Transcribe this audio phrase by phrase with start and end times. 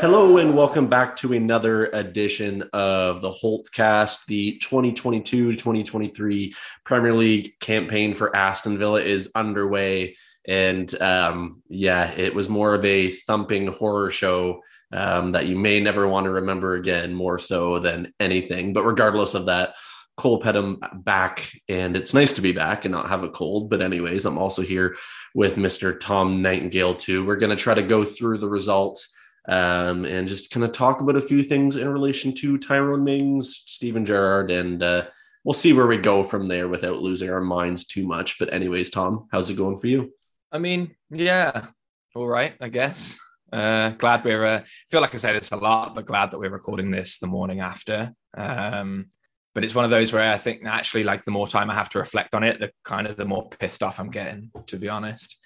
[0.00, 4.26] Hello and welcome back to another edition of the Holte Cast.
[4.26, 12.46] The 2022-2023 Premier League campaign for Aston Villa is underway, and um, yeah, it was
[12.46, 14.60] more of a thumping horror show
[14.92, 18.74] um, that you may never want to remember again, more so than anything.
[18.74, 19.76] But regardless of that,
[20.18, 23.70] Cole Pedham back, and it's nice to be back and not have a cold.
[23.70, 24.94] But anyways, I'm also here
[25.34, 25.98] with Mr.
[25.98, 27.24] Tom Nightingale too.
[27.24, 29.14] We're going to try to go through the results
[29.48, 33.62] um, and just kind of talk about a few things in relation to Tyrone Mings,
[33.66, 35.06] Steven Gerrard, and uh,
[35.44, 38.38] we'll see where we go from there without losing our minds too much.
[38.38, 40.12] But, anyways, Tom, how's it going for you?
[40.50, 41.66] I mean, yeah,
[42.14, 43.18] all right, I guess.
[43.52, 46.50] Uh, glad we're, uh, feel like I say this a lot, but glad that we're
[46.50, 48.12] recording this the morning after.
[48.36, 49.06] Um,
[49.54, 51.88] but it's one of those where I think naturally, like the more time I have
[51.90, 54.88] to reflect on it, the kind of the more pissed off I'm getting, to be
[54.88, 55.38] honest.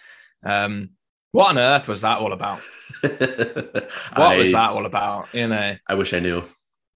[0.42, 0.90] Um,
[1.32, 2.60] what on earth was that all about?
[3.00, 5.28] what I, was that all about?
[5.32, 6.42] You know, I wish I knew.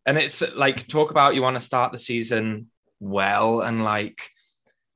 [0.06, 4.20] And it's like talk about you want to start the season well, and like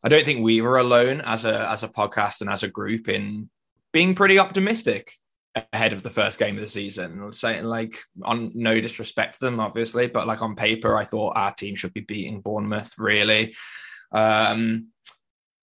[0.02, 3.08] I don't think we were alone as a as a podcast and as a group
[3.08, 3.48] in
[3.92, 5.14] being pretty optimistic
[5.72, 7.32] ahead of the first game of the season.
[7.32, 11.54] Saying like on no disrespect to them, obviously, but like on paper, I thought our
[11.54, 13.54] team should be beating Bournemouth really.
[14.12, 14.88] Um,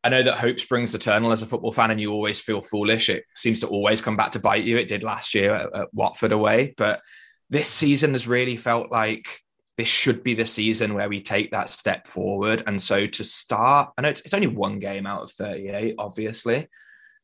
[0.05, 3.09] I know that hope springs eternal as a football fan, and you always feel foolish.
[3.09, 4.77] It seems to always come back to bite you.
[4.77, 7.01] It did last year at, at Watford away, but
[7.49, 9.39] this season has really felt like
[9.77, 12.63] this should be the season where we take that step forward.
[12.67, 16.67] And so to start, I know it's, it's only one game out of 38, obviously,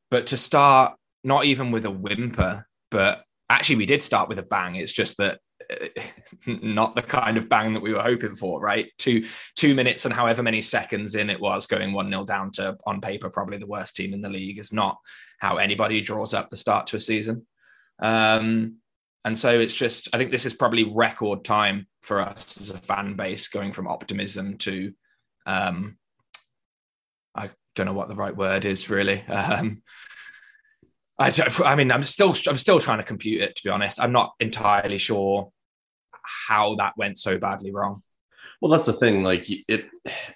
[0.09, 4.44] but to start not even with a whimper, but actually we did start with a
[4.44, 4.75] bang.
[4.75, 5.40] It's just that
[6.46, 8.92] not the kind of bang that we were hoping for, right?
[8.98, 12.78] Two two minutes and however many seconds in it was going one 0 down to
[12.86, 14.98] on paper probably the worst team in the league is not
[15.40, 17.46] how anybody draws up the start to a season.
[18.00, 18.78] Um,
[19.24, 22.78] and so it's just I think this is probably record time for us as a
[22.78, 24.94] fan base going from optimism to
[25.46, 25.98] um,
[27.36, 29.24] I don't know what the right word is really.
[29.30, 29.84] Um,
[31.20, 31.32] I,
[31.64, 33.56] I mean, I'm still I'm still trying to compute it.
[33.56, 35.52] To be honest, I'm not entirely sure
[36.24, 38.04] how that went so badly wrong.
[38.62, 39.24] Well, that's the thing.
[39.24, 39.90] Like it, it,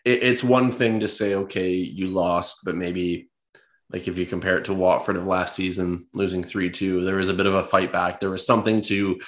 [0.03, 3.29] it's one thing to say, okay, you lost, but maybe
[3.91, 7.29] like if you compare it to Watford of last season, losing three two, there was
[7.29, 8.19] a bit of a fight back.
[8.19, 9.19] There was something to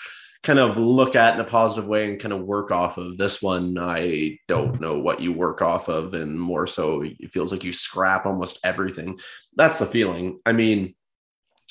[0.43, 3.17] kind of look at in a positive way and kind of work off of.
[3.17, 7.51] This one, I don't know what you work off of, and more so, it feels
[7.51, 9.19] like you scrap almost everything.
[9.55, 10.39] That's the feeling.
[10.45, 10.95] I mean,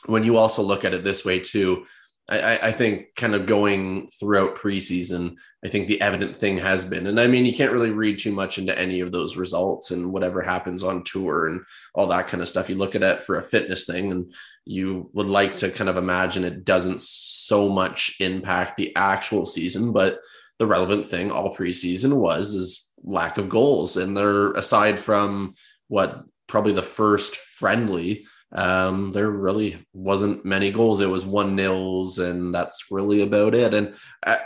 [0.06, 1.86] when you also look at it this way too
[2.28, 7.06] I, I, think kind of going throughout preseason, I think the evident thing has been,
[7.06, 10.12] and I mean, you can't really read too much into any of those results and
[10.12, 11.60] whatever happens on tour and
[11.94, 12.68] all that kind of stuff.
[12.68, 15.96] You look at it for a fitness thing, and you would like to kind of
[15.96, 20.18] imagine it doesn't so much impact the actual season, but
[20.58, 25.54] the relevant thing all preseason was is lack of goals, and they're aside from
[25.86, 31.00] what probably the first friendly um, there really wasn't many goals.
[31.00, 33.74] It was one nils, and that's really about it.
[33.74, 33.94] And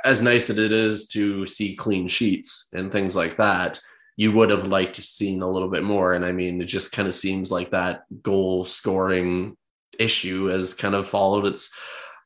[0.05, 3.79] as nice as it is to see clean sheets and things like that,
[4.17, 6.15] you would have liked to seen a little bit more.
[6.15, 9.57] And I mean, it just kind of seems like that goal scoring
[9.99, 11.73] issue has kind of followed its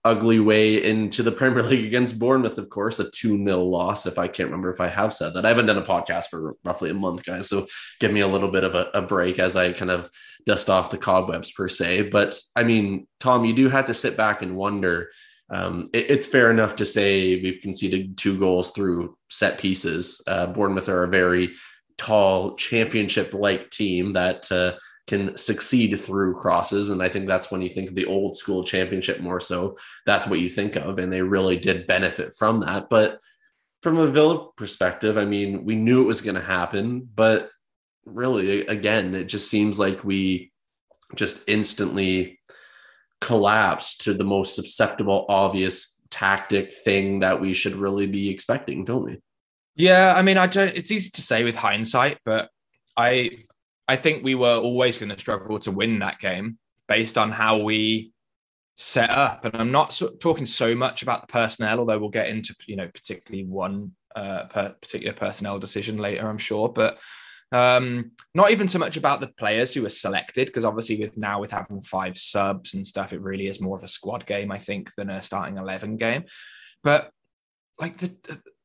[0.04, 4.06] ugly way into the Premier League against Bournemouth, of course, a 2 0 loss.
[4.06, 6.56] If I can't remember if I have said that, I haven't done a podcast for
[6.64, 7.48] roughly a month, guys.
[7.48, 7.66] So
[8.00, 10.10] give me a little bit of a, a, break as I kind of
[10.44, 12.10] dust off the cobwebs, per se.
[12.10, 15.10] But I mean, Tom, you do have to sit back and wonder.
[15.50, 20.22] Um, it, it's fair enough to say we've conceded two goals through set pieces.
[20.26, 21.52] Uh, Bournemouth are a very
[21.96, 24.50] tall, championship like team that.
[24.52, 24.74] Uh,
[25.06, 26.88] can succeed through crosses.
[26.88, 29.76] And I think that's when you think of the old school championship more so.
[30.06, 30.98] That's what you think of.
[30.98, 32.88] And they really did benefit from that.
[32.88, 33.20] But
[33.82, 37.50] from a Villa perspective, I mean, we knew it was going to happen, but
[38.06, 40.52] really, again, it just seems like we
[41.14, 42.40] just instantly
[43.20, 49.04] collapsed to the most susceptible, obvious tactic thing that we should really be expecting, don't
[49.04, 49.20] we?
[49.76, 50.74] Yeah, I mean, I don't.
[50.74, 52.48] It's easy to say with hindsight, but
[52.96, 53.44] I
[53.86, 56.58] I think we were always going to struggle to win that game
[56.88, 58.12] based on how we
[58.76, 59.44] set up.
[59.44, 62.76] And I'm not so, talking so much about the personnel, although we'll get into you
[62.76, 66.68] know particularly one uh, per particular personnel decision later, I'm sure.
[66.68, 66.98] But
[67.52, 71.40] um, not even so much about the players who were selected, because obviously with now
[71.40, 74.58] with having five subs and stuff, it really is more of a squad game, I
[74.58, 76.24] think, than a starting eleven game.
[76.82, 77.10] But
[77.78, 78.16] like the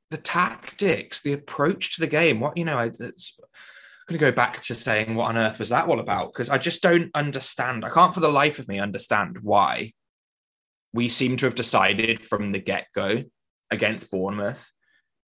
[0.10, 3.38] the tactics, the approach to the game, what you know, it's
[4.10, 6.58] going to go back to saying what on earth was that all about because I
[6.58, 7.86] just don't understand.
[7.86, 9.94] I can't for the life of me understand why
[10.94, 13.24] we seem to have decided from the get go
[13.72, 14.72] against Bournemouth,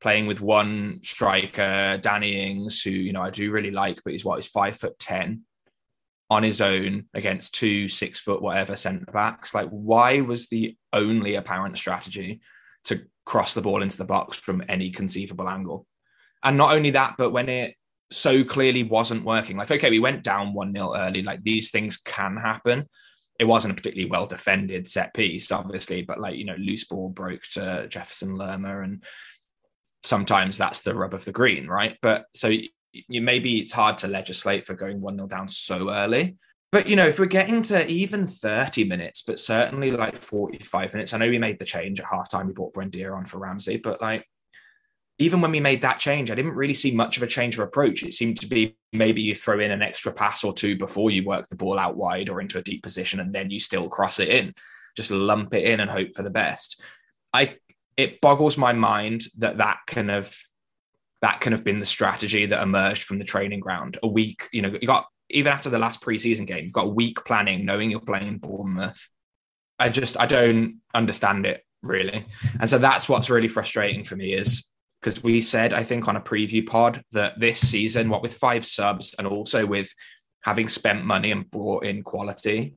[0.01, 4.25] playing with one striker, Danny Ings, who you know I do really like, but he's
[4.25, 5.43] what he's five foot ten
[6.29, 9.53] on his own against two six foot whatever centre backs.
[9.53, 12.41] Like, why was the only apparent strategy
[12.85, 15.85] to cross the ball into the box from any conceivable angle?
[16.43, 17.75] And not only that, but when it
[18.11, 21.97] so clearly wasn't working, like, okay, we went down 1 0 early, like these things
[21.97, 22.87] can happen
[23.41, 27.09] it wasn't a particularly well defended set piece, obviously, but like, you know, loose ball
[27.09, 28.81] broke to Jefferson Lerma.
[28.81, 29.03] And
[30.03, 31.97] sometimes that's the rub of the green, right?
[32.03, 36.37] But so you, maybe it's hard to legislate for going 1 0 down so early.
[36.71, 41.15] But, you know, if we're getting to even 30 minutes, but certainly like 45 minutes,
[41.15, 42.45] I know we made the change at halftime.
[42.45, 44.23] We brought Buendia on for Ramsey, but like
[45.21, 47.68] even when we made that change, I didn't really see much of a change of
[47.68, 48.01] approach.
[48.01, 51.23] It seemed to be maybe you throw in an extra pass or two before you
[51.23, 54.19] work the ball out wide or into a deep position, and then you still cross
[54.19, 54.56] it in.
[54.97, 56.81] Just lump it in and hope for the best.
[57.31, 57.57] I
[57.97, 60.35] it boggles my mind that that can have
[61.21, 64.00] that can have been the strategy that emerged from the training ground.
[64.01, 66.89] A week, you know, you got even after the last preseason game, you've got a
[66.89, 69.07] week planning, knowing you're playing Bournemouth.
[69.77, 72.25] I just I don't understand it really,
[72.59, 74.70] and so that's what's really frustrating for me is
[75.01, 78.65] because we said, I think, on a preview pod that this season, what with five
[78.65, 79.94] subs and also with
[80.44, 82.75] having spent money and brought in quality,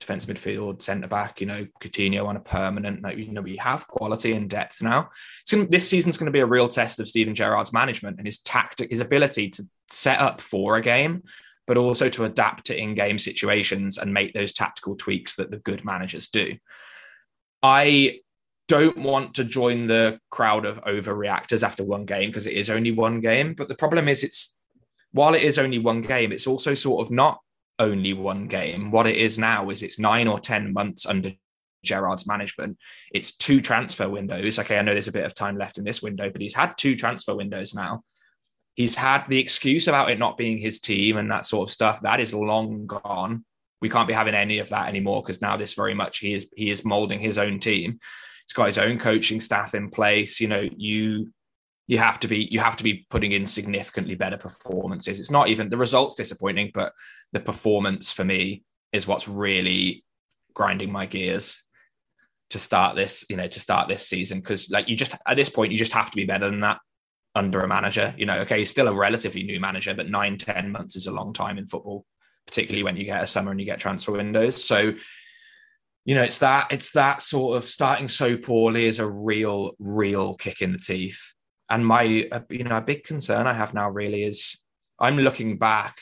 [0.00, 3.86] defense midfield, centre back, you know, Coutinho on a permanent, like, you know, we have
[3.86, 5.10] quality and depth now.
[5.50, 8.40] Gonna, this season's going to be a real test of Steven Gerrard's management and his
[8.40, 11.22] tactic, his ability to set up for a game,
[11.66, 15.84] but also to adapt to in-game situations and make those tactical tweaks that the good
[15.84, 16.56] managers do.
[17.62, 18.18] I
[18.72, 22.90] don't want to join the crowd of overreactors after one game because it is only
[22.90, 23.52] one game.
[23.52, 24.56] But the problem is, it's
[25.12, 27.38] while it is only one game, it's also sort of not
[27.78, 28.90] only one game.
[28.90, 31.32] What it is now is it's nine or 10 months under
[31.84, 32.78] Gerrard's management.
[33.12, 34.58] It's two transfer windows.
[34.58, 36.78] Okay, I know there's a bit of time left in this window, but he's had
[36.78, 38.02] two transfer windows now.
[38.74, 42.00] He's had the excuse about it not being his team and that sort of stuff.
[42.00, 43.44] That is long gone.
[43.82, 46.48] We can't be having any of that anymore because now this very much he is
[46.56, 47.98] he is molding his own team.
[48.52, 50.38] He's got his own coaching staff in place.
[50.38, 51.32] You know, you
[51.86, 55.18] you have to be you have to be putting in significantly better performances.
[55.18, 56.92] It's not even the results disappointing, but
[57.32, 58.62] the performance for me
[58.92, 60.04] is what's really
[60.52, 61.62] grinding my gears
[62.50, 64.40] to start this, you know, to start this season.
[64.40, 66.76] Because like you just at this point, you just have to be better than that
[67.34, 68.14] under a manager.
[68.18, 71.12] You know, okay, he's still a relatively new manager, but nine, ten months is a
[71.12, 72.04] long time in football,
[72.46, 74.62] particularly when you get a summer and you get transfer windows.
[74.62, 74.92] So
[76.04, 80.34] you know, it's that it's that sort of starting so poorly is a real, real
[80.34, 81.32] kick in the teeth.
[81.70, 84.60] And my, uh, you know, a big concern I have now really is
[84.98, 85.96] I'm looking back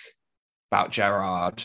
[0.70, 1.64] about Gerrard,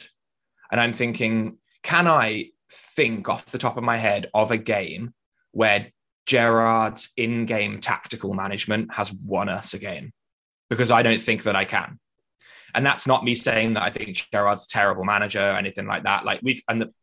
[0.71, 5.13] and I'm thinking, can I think off the top of my head of a game
[5.51, 5.87] where
[6.25, 10.11] Gerrard's in-game tactical management has won us a game?
[10.69, 11.99] Because I don't think that I can.
[12.73, 16.03] And that's not me saying that I think Gerrard's a terrible manager or anything like
[16.03, 16.25] that.
[16.25, 16.93] Like we've and the,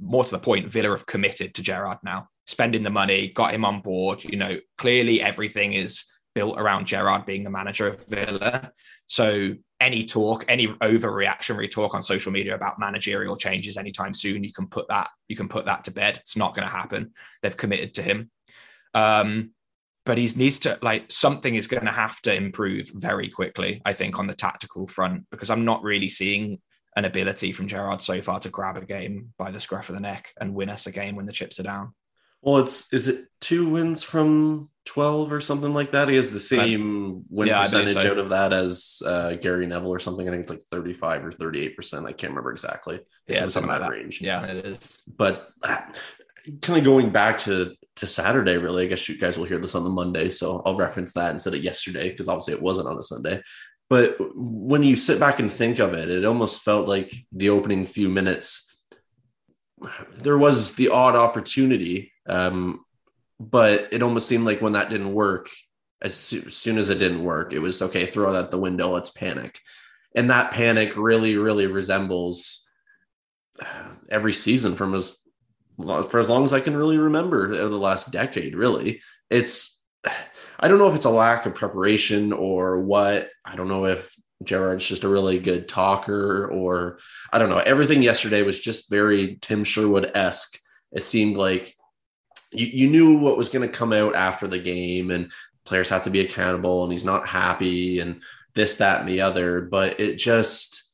[0.00, 3.64] more to the point, Villa have committed to Gerrard now, spending the money, got him
[3.64, 4.24] on board.
[4.24, 8.72] You know, clearly everything is built around Gerrard being the manager of Villa.
[9.06, 14.52] So any talk, any overreactionary talk on social media about managerial changes anytime soon, you
[14.52, 16.18] can put that you can put that to bed.
[16.18, 17.12] It's not going to happen.
[17.42, 18.30] They've committed to him.
[18.94, 19.50] Um,
[20.04, 23.92] but he needs to like something is going to have to improve very quickly, I
[23.92, 26.60] think, on the tactical front because I'm not really seeing
[26.96, 30.00] an ability from Gerrard so far to grab a game by the scruff of the
[30.00, 31.94] neck and win us a game when the chips are down.
[32.42, 36.08] Well, it's is it two wins from twelve or something like that?
[36.08, 38.10] He has the same win yeah, percentage so.
[38.10, 40.26] out of that as uh, Gary Neville or something.
[40.26, 42.04] I think it's like thirty five or thirty eight percent.
[42.04, 42.96] I can't remember exactly.
[43.28, 44.20] It's yeah, something that, that range.
[44.20, 45.02] Yeah, it is.
[45.06, 45.82] But uh,
[46.60, 49.76] kind of going back to to Saturday, really, I guess you guys will hear this
[49.76, 52.98] on the Monday, so I'll reference that instead of yesterday because obviously it wasn't on
[52.98, 53.40] a Sunday.
[53.88, 57.84] But when you sit back and think of it, it almost felt like the opening
[57.86, 58.74] few minutes,
[60.18, 62.12] there was the odd opportunity.
[62.26, 62.84] Um,
[63.38, 65.50] but it almost seemed like when that didn't work,
[66.00, 69.58] as, soon as it didn't work, it was okay, throw that the window, let's panic.
[70.14, 72.70] and that panic really, really resembles
[74.08, 75.18] every season from as
[76.08, 78.54] for as long as I can really remember over the last decade.
[78.54, 79.82] Really, it's
[80.62, 83.30] I don't know if it's a lack of preparation or what.
[83.44, 84.14] I don't know if
[84.44, 87.00] Gerrard's just a really good talker or
[87.32, 87.58] I don't know.
[87.58, 90.56] Everything yesterday was just very Tim Sherwood esque.
[90.92, 91.74] It seemed like
[92.52, 95.32] you, you knew what was going to come out after the game and
[95.64, 98.22] players have to be accountable and he's not happy and
[98.54, 99.62] this, that, and the other.
[99.62, 100.92] But it just,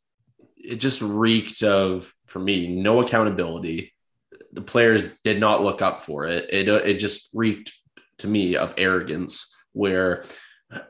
[0.57, 3.93] it just reeked of, for me, no accountability.
[4.51, 6.49] The players did not look up for it.
[6.51, 7.75] It, it just reeked
[8.19, 10.25] to me of arrogance where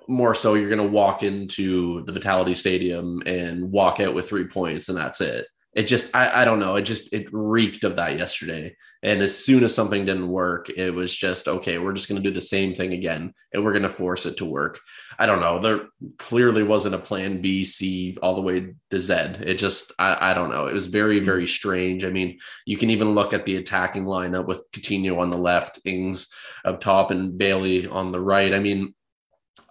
[0.09, 4.47] more so you're going to walk into the Vitality Stadium and walk out with three
[4.47, 5.47] points and that's it
[5.79, 6.75] it just I, I don't know.
[6.75, 8.75] It just it reeked of that yesterday.
[9.01, 12.29] And as soon as something didn't work it was just okay we're just going to
[12.29, 14.81] do the same thing again and we're going to force it to work.
[15.21, 15.61] I don't know.
[15.61, 15.87] There
[16.19, 19.15] clearly wasn't a plan b c all the way to z.
[19.15, 20.67] It just i, I don't know.
[20.67, 21.27] It was very mm-hmm.
[21.27, 22.05] very strange.
[22.05, 25.79] I mean you can even look at the attacking lineup with Coutinho on the left
[25.85, 26.29] ings
[26.65, 28.53] up top and bailey on the right.
[28.53, 28.97] I mean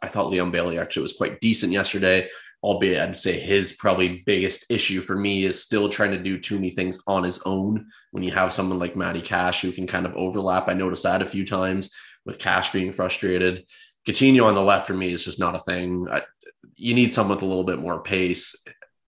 [0.01, 2.29] I thought Leon Bailey actually was quite decent yesterday
[2.63, 6.55] albeit I'd say his probably biggest issue for me is still trying to do too
[6.55, 7.87] many things on his own.
[8.11, 11.21] When you have someone like Matty Cash who can kind of overlap, I noticed that
[11.21, 11.91] a few times
[12.25, 13.65] with Cash being frustrated.
[14.07, 16.07] Coutinho on the left for me is just not a thing.
[16.09, 16.21] I,
[16.75, 18.55] you need someone with a little bit more pace.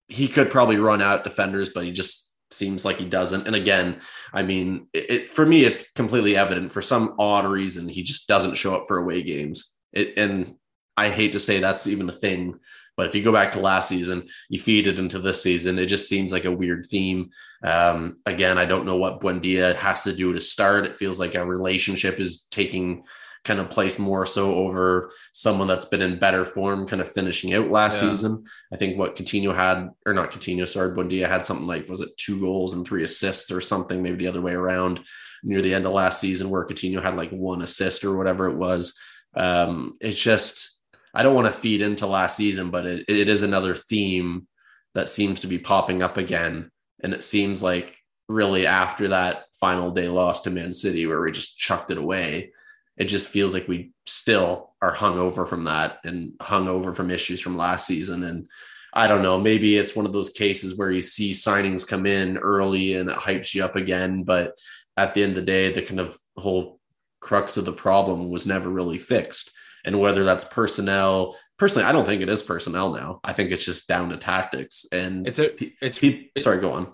[0.07, 3.47] He could probably run out defenders, but he just seems like he doesn't.
[3.47, 4.01] And again,
[4.33, 6.71] I mean, it, it, for me, it's completely evident.
[6.71, 9.75] For some odd reason, he just doesn't show up for away games.
[9.93, 10.51] It, and
[10.97, 12.59] I hate to say that's even a thing
[12.99, 15.85] but if you go back to last season, you feed it into this season, it
[15.85, 17.29] just seems like a weird theme.
[17.63, 20.85] Um, again, I don't know what Buendia has to do to start.
[20.85, 23.05] It feels like a relationship is taking
[23.45, 27.53] kind of place more so over someone that's been in better form, kind of finishing
[27.53, 28.09] out last yeah.
[28.09, 28.43] season.
[28.73, 32.09] I think what Coutinho had, or not Coutinho, sorry, Buendia had something like, was it
[32.17, 34.99] two goals and three assists or something, maybe the other way around
[35.41, 38.57] near the end of last season, where Coutinho had like one assist or whatever it
[38.57, 38.93] was.
[39.35, 40.78] Um, it's just,
[41.13, 44.47] I don't want to feed into last season, but it, it is another theme
[44.93, 46.71] that seems to be popping up again.
[47.01, 47.97] And it seems like
[48.27, 52.51] really after that final day loss to Man City, where we just chucked it away,
[52.97, 57.11] it just feels like we still are hung over from that and hung over from
[57.11, 58.23] issues from last season.
[58.23, 58.47] And
[58.93, 62.37] I don't know, maybe it's one of those cases where you see signings come in
[62.37, 64.23] early and it hypes you up again.
[64.23, 64.55] But
[64.97, 66.79] at the end of the day, the kind of whole
[67.19, 69.51] crux of the problem was never really fixed
[69.85, 71.37] and whether that's personnel.
[71.57, 73.19] Personally, I don't think it is personnel now.
[73.23, 74.85] I think it's just down to tactics.
[74.91, 75.51] And it's a,
[75.83, 76.87] it's, it's sorry, go on.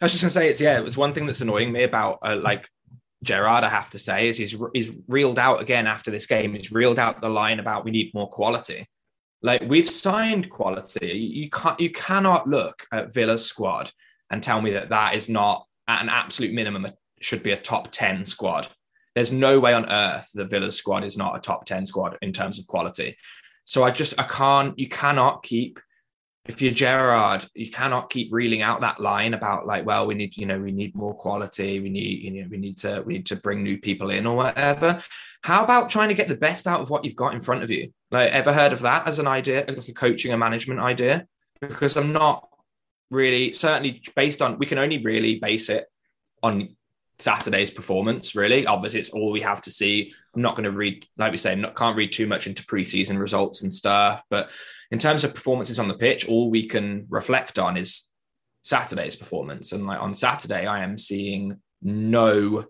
[0.00, 0.82] I was just gonna say it's yeah.
[0.82, 2.68] It's one thing that's annoying me about uh, like
[3.22, 3.64] Gerrard.
[3.64, 6.54] I have to say is he's he's reeled out again after this game.
[6.54, 8.86] He's reeled out the line about we need more quality.
[9.42, 11.16] Like we've signed quality.
[11.16, 13.92] You can't you cannot look at Villa's squad
[14.30, 16.88] and tell me that that is not at an absolute minimum
[17.20, 18.68] should be a top 10 squad
[19.14, 22.32] there's no way on earth the Villa's squad is not a top 10 squad in
[22.32, 23.16] terms of quality.
[23.64, 25.80] So I just, I can't, you cannot keep,
[26.46, 30.36] if you're Gerrard, you cannot keep reeling out that line about like, well, we need,
[30.36, 31.80] you know, we need more quality.
[31.80, 34.36] We need, you know, we need to, we need to bring new people in or
[34.36, 35.00] whatever.
[35.42, 37.70] How about trying to get the best out of what you've got in front of
[37.70, 37.92] you?
[38.10, 41.26] Like, ever heard of that as an idea, like a coaching and management idea?
[41.60, 42.46] Because I'm not
[43.10, 45.86] really, certainly based on, we can only really base it
[46.42, 46.76] on
[47.18, 48.66] Saturday's performance, really.
[48.66, 50.12] Obviously, it's all we have to see.
[50.34, 53.18] I'm not going to read, like we say, not, can't read too much into preseason
[53.18, 54.22] results and stuff.
[54.30, 54.50] But
[54.90, 58.10] in terms of performances on the pitch, all we can reflect on is
[58.62, 59.72] Saturday's performance.
[59.72, 62.64] And like on Saturday, I am seeing no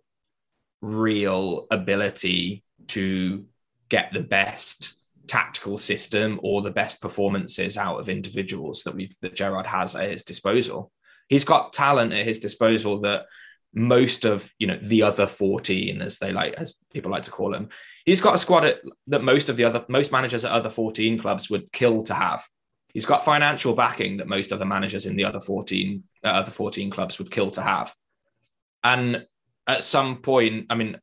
[0.82, 3.44] real ability to
[3.88, 4.94] get the best
[5.26, 10.10] tactical system or the best performances out of individuals that we've that Gerrard has at
[10.10, 10.92] his disposal.
[11.28, 13.26] He's got talent at his disposal that
[13.74, 17.50] most of you know the other 14 as they like as people like to call
[17.50, 17.68] them.
[18.06, 21.18] He's got a squad at, that most of the other most managers at other 14
[21.18, 22.44] clubs would kill to have.
[22.92, 26.90] He's got financial backing that most other managers in the other 14 uh, other 14
[26.90, 27.94] clubs would kill to have.
[28.82, 29.26] And
[29.66, 30.98] at some point i mean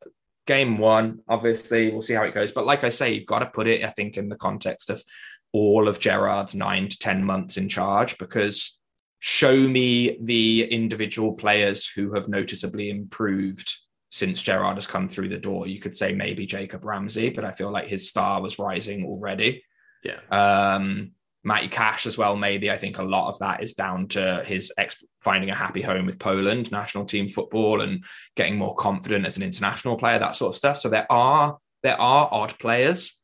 [0.46, 2.52] game one obviously we'll see how it goes.
[2.52, 5.04] But like i say you've got to put it i think in the context of
[5.52, 8.80] all of gerrard's nine to ten months in charge because
[9.24, 13.72] show me the individual players who have noticeably improved
[14.10, 15.68] since Gerrard has come through the door.
[15.68, 19.64] You could say maybe Jacob Ramsey, but I feel like his star was rising already.
[20.04, 20.18] Yeah.
[20.32, 21.12] Um,
[21.44, 22.36] Matty Cash as well.
[22.36, 25.84] Maybe I think a lot of that is down to his ex- finding a happy
[25.84, 28.04] home with Poland, national team football, and
[28.36, 30.78] getting more confident as an international player, that sort of stuff.
[30.78, 33.21] So there are there are odd players,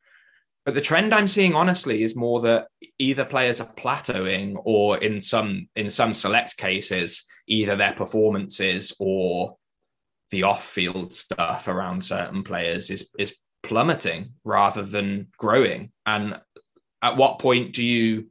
[0.68, 2.68] But the trend I'm seeing, honestly, is more that
[3.00, 9.56] either players are plateauing, or in some in some select cases, either their performances or
[10.30, 15.94] the off-field stuff around certain players is is plummeting rather than growing.
[16.06, 16.38] And
[17.02, 18.30] at what point do you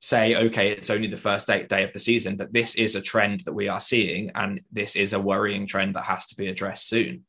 [0.00, 3.00] say, okay, it's only the first day, day of the season, but this is a
[3.00, 6.48] trend that we are seeing, and this is a worrying trend that has to be
[6.48, 7.22] addressed soon?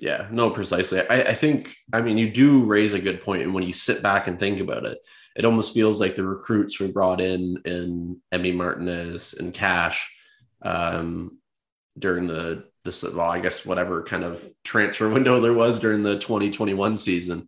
[0.00, 1.06] Yeah, no, precisely.
[1.06, 3.42] I, I think, I mean, you do raise a good point.
[3.42, 4.98] and when you sit back and think about it,
[5.36, 10.10] it almost feels like the recruits we brought in in Emi Martinez and Cash
[10.62, 11.38] um,
[11.98, 16.18] during the this well, I guess whatever kind of transfer window there was during the
[16.18, 17.46] 2021 season.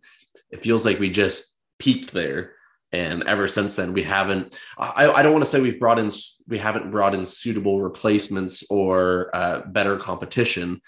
[0.51, 2.53] It feels like we just peaked there
[2.91, 6.11] and ever since then we haven't I, I, don't want to say we've brought in
[6.47, 10.79] we haven't brought in suitable replacements or uh, better competition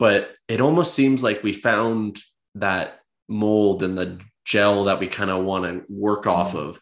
[0.00, 2.18] but it almost seems like we found
[2.56, 6.60] that mold and the gel that we kind of want to work off mm.
[6.60, 6.80] of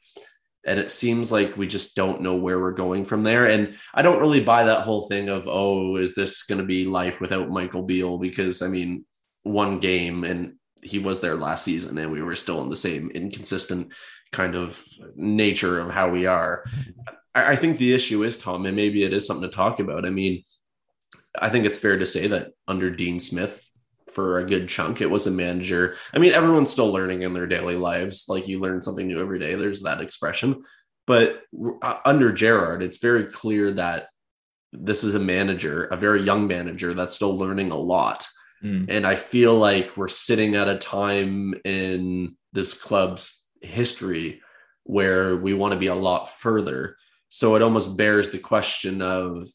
[0.66, 4.00] and it seems like we just don't know where we're going from there and i
[4.00, 7.50] don't really buy that whole thing of oh is this going to be life without
[7.50, 9.04] michael beale because i mean
[9.42, 13.10] one game and he was there last season and we were still in the same
[13.10, 13.92] inconsistent
[14.32, 14.82] kind of
[15.16, 16.64] nature of how we are.
[17.34, 20.06] I, I think the issue is, Tom, and maybe it is something to talk about.
[20.06, 20.42] I mean,
[21.40, 23.64] I think it's fair to say that under Dean Smith,
[24.11, 25.97] for a good chunk, it was a manager.
[26.12, 28.25] I mean, everyone's still learning in their daily lives.
[28.28, 29.54] Like you learn something new every day.
[29.54, 30.64] There's that expression.
[31.07, 31.42] But
[31.83, 34.09] uh, under Gerrard, it's very clear that
[34.73, 38.26] this is a manager, a very young manager that's still learning a lot.
[38.62, 38.87] Mm.
[38.88, 44.42] And I feel like we're sitting at a time in this club's history
[44.85, 46.97] where we want to be a lot further.
[47.28, 49.49] So it almost bears the question of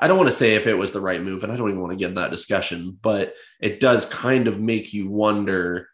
[0.00, 1.80] I don't want to say if it was the right move, and I don't even
[1.80, 5.88] want to get in that discussion, but it does kind of make you wonder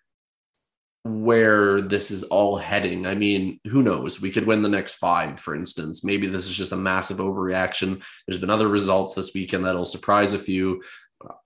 [1.05, 3.07] where this is all heading.
[3.07, 4.21] I mean, who knows?
[4.21, 6.05] We could win the next five, for instance.
[6.05, 8.03] Maybe this is just a massive overreaction.
[8.27, 10.83] There's been other results this weekend that'll surprise a few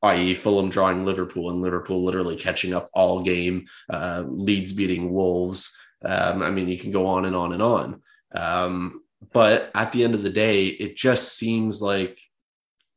[0.03, 5.77] i.e., Fulham drawing Liverpool and Liverpool literally catching up all game, uh, Leeds beating Wolves.
[6.05, 8.03] Um, I mean, you can go on and on and on.
[8.35, 12.21] Um, but at the end of the day, it just seems like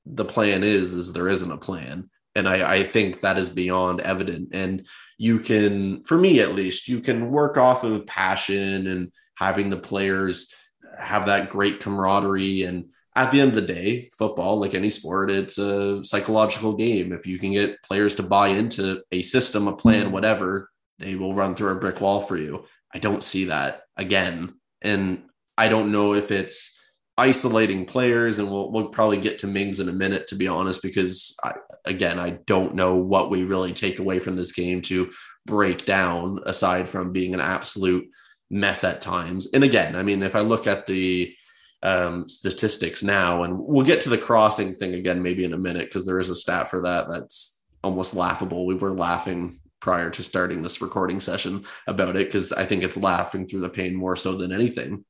[0.05, 4.01] the plan is is there isn't a plan, and I, I think that is beyond
[4.01, 4.49] evident.
[4.53, 4.85] And
[5.17, 9.77] you can, for me at least, you can work off of passion and having the
[9.77, 10.53] players
[10.97, 12.85] have that great camaraderie and
[13.15, 17.11] at the end of the day, football, like any sport, it's a psychological game.
[17.11, 20.13] If you can get players to buy into a system, a plan, mm-hmm.
[20.13, 22.65] whatever, they will run through a brick wall for you.
[22.93, 24.55] I don't see that again.
[24.81, 25.23] And
[25.57, 26.79] I don't know if it's
[27.17, 30.81] isolating players, and we'll, we'll probably get to Mings in a minute, to be honest,
[30.81, 31.53] because I,
[31.85, 35.11] again, I don't know what we really take away from this game to
[35.45, 38.05] break down aside from being an absolute
[38.49, 39.47] mess at times.
[39.53, 41.35] And again, I mean, if I look at the
[41.83, 45.85] um, statistics now, and we'll get to the crossing thing again maybe in a minute
[45.85, 48.65] because there is a stat for that that's almost laughable.
[48.65, 52.95] We were laughing prior to starting this recording session about it because I think it's
[52.95, 55.03] laughing through the pain more so than anything.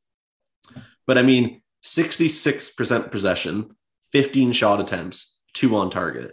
[1.05, 3.75] But I mean, 66% possession,
[4.11, 6.31] 15 shot attempts, two on target.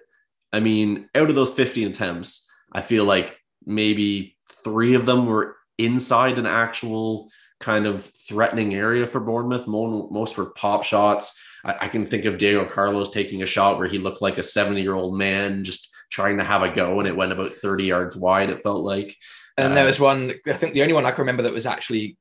[0.52, 5.56] I mean, out of those 15 attempts, I feel like maybe three of them were
[5.78, 9.66] inside an actual kind of threatening area for Bournemouth.
[9.66, 11.38] Most were pop shots.
[11.64, 14.42] I, I can think of Diego Carlos taking a shot where he looked like a
[14.42, 17.84] 70 year old man just trying to have a go and it went about 30
[17.84, 19.14] yards wide, it felt like.
[19.56, 21.66] And uh, there was one, I think the only one I can remember that was
[21.66, 22.16] actually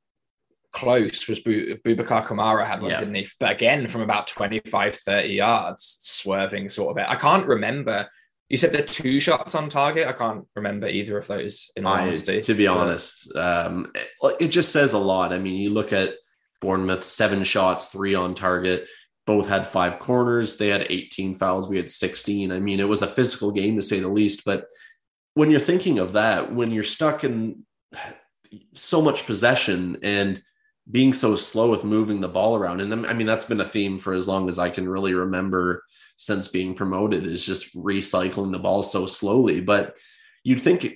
[0.72, 3.00] close was Bu- Boubacar Kamara had one, yeah.
[3.00, 3.28] didn't he?
[3.40, 7.10] But again, from about 25, 30 yards, swerving sort of it.
[7.10, 8.08] I can't remember
[8.50, 10.08] you said there are two shots on target.
[10.08, 11.70] I can't remember either of those.
[11.76, 12.78] In I, honesty, to be but...
[12.78, 15.32] honest, um, it, it, just says a lot.
[15.32, 16.16] I mean, you look at
[16.60, 18.88] Bournemouth, seven shots, three on target.
[19.28, 20.58] Both had five corners.
[20.58, 21.70] They had 18 fouls.
[21.70, 22.52] We had 16.
[22.52, 24.44] I mean, it was a physical game to say the least.
[24.44, 24.66] But
[25.36, 27.66] when you're thinking of that, when you're stuck in
[28.74, 30.42] so much possession and
[30.92, 33.66] being so slow with moving the ball around, and then I mean, that's been a
[33.66, 35.84] theme for as long as I can really remember
[36.16, 39.62] since being promoted is just recycling the ball so slowly.
[39.62, 39.98] But
[40.44, 40.96] you'd think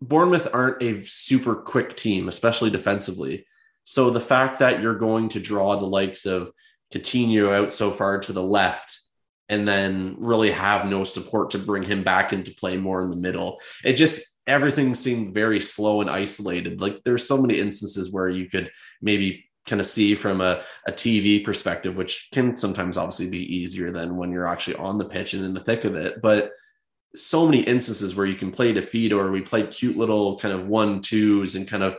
[0.00, 3.46] Bournemouth aren't a super quick team, especially defensively.
[3.84, 6.50] So the fact that you're going to draw the likes of
[6.92, 9.00] Coutinho out so far to the left
[9.48, 13.16] and then really have no support to bring him back into play more in the
[13.16, 13.60] middle.
[13.84, 16.80] It just everything seemed very slow and isolated.
[16.80, 20.92] Like there's so many instances where you could maybe kind of see from a, a
[20.92, 25.34] TV perspective, which can sometimes obviously be easier than when you're actually on the pitch
[25.34, 26.20] and in the thick of it.
[26.20, 26.52] But
[27.16, 30.66] so many instances where you can play defeat or we played cute little kind of
[30.66, 31.96] one twos and kind of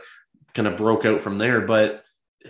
[0.54, 1.62] kind of broke out from there.
[1.62, 2.04] But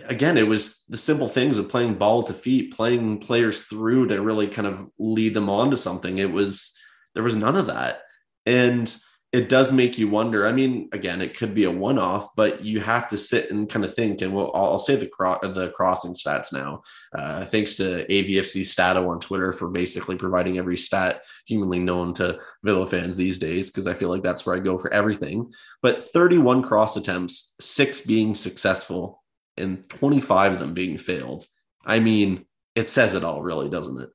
[0.05, 4.21] again, it was the simple things of playing ball to feet, playing players through to
[4.21, 6.17] really kind of lead them on to something.
[6.17, 6.77] It was
[7.15, 8.01] there was none of that.
[8.45, 8.95] And
[9.33, 10.47] it does make you wonder.
[10.47, 13.83] I mean, again, it could be a one-off, but you have to sit and kind
[13.83, 14.21] of think.
[14.21, 16.81] And well, I'll, say the cro- the crossing stats now.
[17.13, 22.39] Uh, thanks to AVFC Stato on Twitter for basically providing every stat humanly known to
[22.63, 25.51] Villa fans these days, because I feel like that's where I go for everything.
[25.81, 29.23] But 31 cross attempts, six being successful,
[29.57, 31.45] and 25 of them being failed.
[31.85, 34.09] I mean, it says it all, really, doesn't it?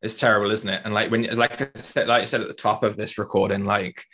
[0.00, 0.82] It's terrible, isn't it?
[0.84, 3.64] And like when, like I said, like I said at the top of this recording,
[3.64, 4.04] like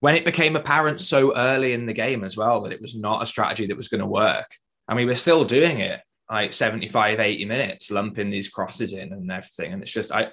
[0.00, 3.22] when it became apparent so early in the game as well that it was not
[3.22, 4.50] a strategy that was going to work.
[4.88, 9.30] And we were still doing it like 75, 80 minutes, lumping these crosses in and
[9.30, 9.72] everything.
[9.72, 10.28] And it's just, I,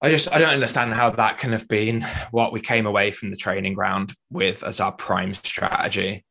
[0.00, 3.30] I just, I don't understand how that can have been what we came away from
[3.30, 6.24] the training ground with as our prime strategy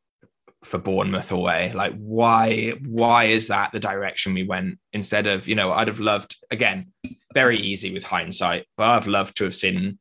[0.64, 1.74] for Bournemouth away.
[1.74, 6.00] Like, why, why is that the direction we went instead of, you know, I'd have
[6.00, 6.94] loved, again,
[7.34, 10.00] very easy with hindsight, but I've loved to have seen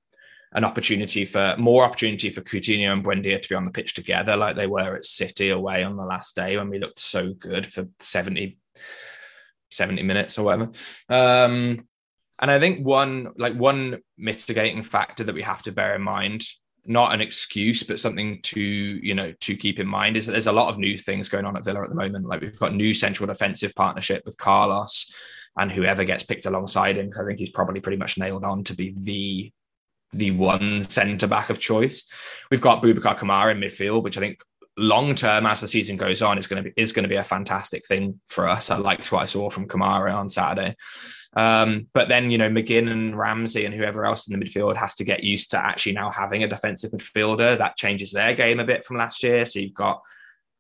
[0.55, 4.37] an opportunity for more opportunity for Coutinho and Buendia to be on the pitch together,
[4.37, 7.67] like they were at City away on the last day when we looked so good
[7.67, 8.57] for 70,
[9.71, 10.71] 70 minutes or whatever.
[11.09, 11.88] Um,
[12.38, 16.45] and I think one like one mitigating factor that we have to bear in mind,
[16.85, 20.49] not an excuse, but something to you know to keep in mind is that there's
[20.49, 22.27] a lot of new things going on at Villa at the moment.
[22.27, 25.12] Like we've got new central defensive partnership with Carlos
[25.57, 27.11] and whoever gets picked alongside him.
[27.19, 29.53] I think he's probably pretty much nailed on to be the
[30.16, 32.05] the one centre back of choice.
[32.50, 34.40] We've got Boubacar Kamara in midfield, which I think
[34.77, 37.16] long term as the season goes on is going to be is going to be
[37.16, 38.70] a fantastic thing for us.
[38.70, 40.77] I liked what I saw from Kamara on Saturday.
[41.37, 44.94] Um, but then you know McGinn and Ramsey and whoever else in the midfield has
[44.96, 47.59] to get used to actually now having a defensive midfielder.
[47.59, 49.44] That changes their game a bit from last year.
[49.44, 50.00] So you've got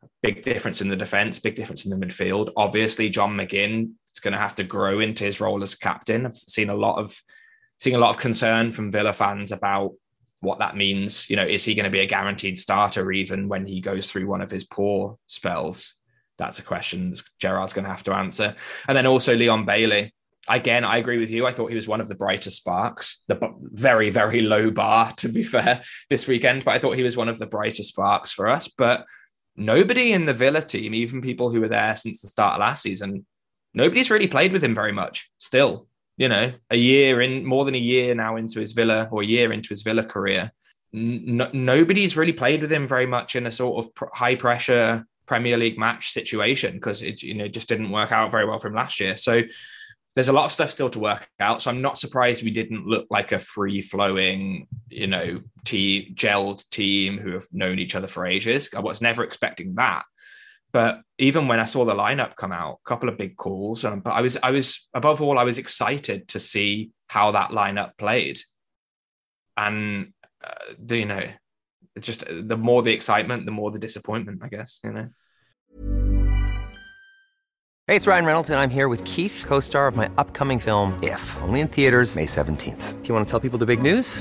[0.02, 2.52] a big difference in the defense, big difference in the midfield.
[2.56, 6.26] Obviously, John McGinn is going to have to grow into his role as captain.
[6.26, 7.20] I've seen a lot of
[7.78, 9.92] seeing a lot of concern from Villa fans about
[10.40, 11.28] what that means.
[11.28, 14.26] You know, is he going to be a guaranteed starter even when he goes through
[14.26, 15.94] one of his poor spells?
[16.38, 18.54] That's a question Gerrard's going to have to answer.
[18.88, 20.12] And then also Leon Bailey.
[20.46, 21.46] Again, I agree with you.
[21.46, 23.22] I thought he was one of the brighter sparks.
[23.28, 26.64] The very, very low bar, to be fair, this weekend.
[26.64, 28.68] But I thought he was one of the brighter sparks for us.
[28.68, 29.06] But
[29.56, 32.82] nobody in the Villa team, even people who were there since the start of last
[32.82, 33.24] season,
[33.72, 37.74] nobody's really played with him very much still you know, a year in more than
[37.74, 40.52] a year now into his Villa or a year into his Villa career.
[40.94, 45.06] N- nobody's really played with him very much in a sort of pr- high pressure
[45.26, 48.68] Premier League match situation because it you know just didn't work out very well for
[48.68, 49.16] him last year.
[49.16, 49.42] So
[50.14, 51.62] there's a lot of stuff still to work out.
[51.62, 56.68] So I'm not surprised we didn't look like a free flowing, you know, team gelled
[56.70, 58.70] team who have known each other for ages.
[58.76, 60.04] I was never expecting that.
[60.74, 63.84] But even when I saw the lineup come out, a couple of big calls.
[63.84, 67.50] Um, but I was, I was above all, I was excited to see how that
[67.50, 68.40] lineup played,
[69.56, 71.22] and uh, the, you know,
[72.00, 74.42] just the more the excitement, the more the disappointment.
[74.42, 75.08] I guess you know.
[77.86, 80.98] Hey, it's Ryan Reynolds, and I'm here with Keith, co-star of my upcoming film.
[81.04, 83.00] If only in theaters May seventeenth.
[83.00, 84.20] Do you want to tell people the big news?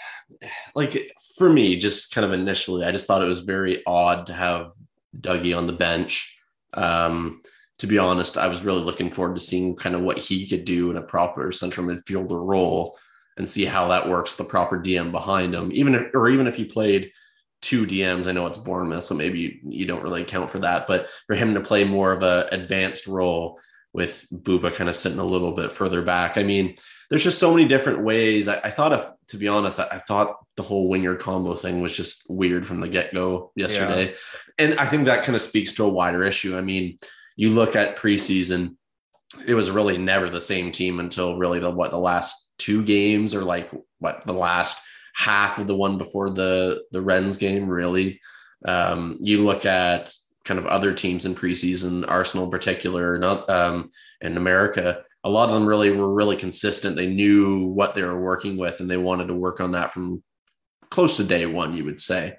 [0.75, 4.33] like for me, just kind of initially, I just thought it was very odd to
[4.33, 4.71] have
[5.19, 6.37] Dougie on the bench.
[6.73, 7.41] Um,
[7.79, 10.65] to be honest, I was really looking forward to seeing kind of what he could
[10.65, 12.97] do in a proper central midfielder role
[13.37, 15.71] and see how that works the proper DM behind him.
[15.73, 17.11] Even if, or even if he played
[17.61, 20.87] two DMs, I know it's Bournemouth, so maybe you, don't really account for that.
[20.87, 23.59] But for him to play more of a advanced role
[23.93, 26.75] with Booba kind of sitting a little bit further back, I mean,
[27.09, 28.47] there's just so many different ways.
[28.47, 31.81] I, I thought if to be honest, I, I thought the whole winger combo thing
[31.81, 34.09] was just weird from the get go yesterday.
[34.09, 34.15] Yeah.
[34.57, 36.57] And I think that kind of speaks to a wider issue.
[36.57, 36.97] I mean,
[37.37, 38.75] you look at preseason,
[39.47, 43.33] it was really never the same team until really the what the last two games
[43.33, 44.83] or like what the last
[45.15, 48.19] half of the one before the the Rennes game really
[48.65, 50.13] um, you look at
[50.43, 53.89] kind of other teams in preseason Arsenal in particular not um,
[54.19, 56.95] in America a lot of them really were really consistent.
[56.95, 60.23] They knew what they were working with and they wanted to work on that from
[60.89, 62.37] close to day one you would say.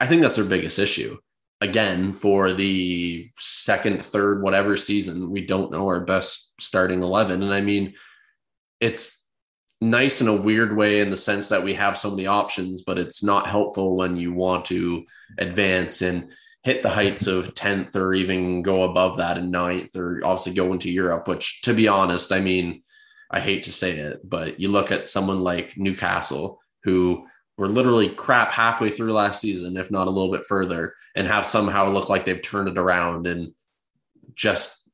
[0.00, 1.18] I think that's their biggest issue.
[1.60, 7.42] Again for the second, third, whatever season, we don't know our best starting 11.
[7.42, 7.94] And I mean,
[8.80, 9.26] it's
[9.80, 12.98] nice in a weird way in the sense that we have so many options, but
[12.98, 15.04] it's not helpful when you want to
[15.38, 16.02] advance.
[16.02, 16.30] And
[16.66, 20.72] hit the heights of 10th or even go above that in ninth or obviously go
[20.72, 22.82] into Europe, which to be honest, I mean,
[23.30, 27.24] I hate to say it, but you look at someone like Newcastle who
[27.56, 31.46] were literally crap halfway through last season, if not a little bit further, and have
[31.46, 33.54] somehow look like they've turned it around in
[34.34, 34.90] just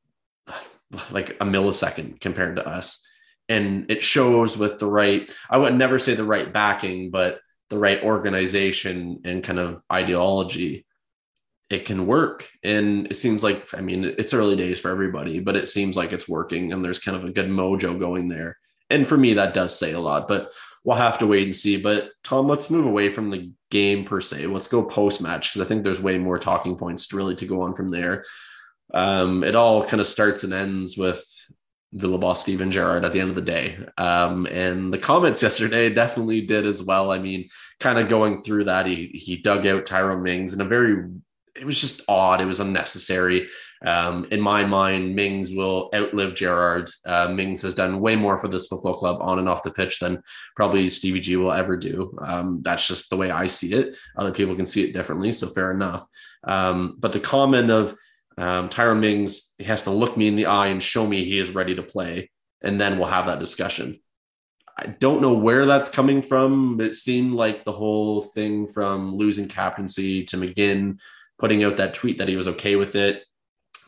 [1.09, 3.03] like a millisecond compared to us.
[3.49, 7.39] And it shows with the right, I would never say the right backing, but
[7.71, 10.85] the right organization and kind of ideology,
[11.73, 12.47] it can work.
[12.63, 16.13] And it seems like, I mean, it's early days for everybody, but it seems like
[16.13, 18.57] it's working and there's kind of a good mojo going there.
[18.91, 20.27] And for me, that does say a lot.
[20.27, 20.51] But
[20.83, 21.77] we'll have to wait and see.
[21.77, 24.45] But Tom, let's move away from the game per se.
[24.45, 27.47] Let's go post match because I think there's way more talking points to really to
[27.47, 28.23] go on from there.
[28.93, 31.25] Um, it all kind of starts and ends with
[31.91, 33.79] Villa boss Steven Gerrard at the end of the day.
[33.97, 37.11] Um, and the comments yesterday definitely did as well.
[37.11, 40.65] I mean, kind of going through that, he he dug out Tyrone Mings in a
[40.65, 41.09] very
[41.55, 42.41] it was just odd.
[42.41, 43.47] It was unnecessary.
[43.85, 46.89] Um, in my mind, Mings will outlive Gerrard.
[47.05, 49.99] Uh, Mings has done way more for this football club on and off the pitch
[49.99, 50.23] than
[50.55, 52.17] probably Stevie G will ever do.
[52.21, 53.97] Um, that's just the way I see it.
[54.17, 56.07] Other people can see it differently, so fair enough.
[56.43, 57.95] Um, but the comment of
[58.37, 61.37] um, Tyrone Mings, he has to look me in the eye and show me he
[61.37, 63.99] is ready to play, and then we'll have that discussion.
[64.75, 66.81] I don't know where that's coming from.
[66.81, 70.97] It seemed like the whole thing from losing captaincy to McGinn
[71.39, 73.23] putting out that tweet that he was okay with it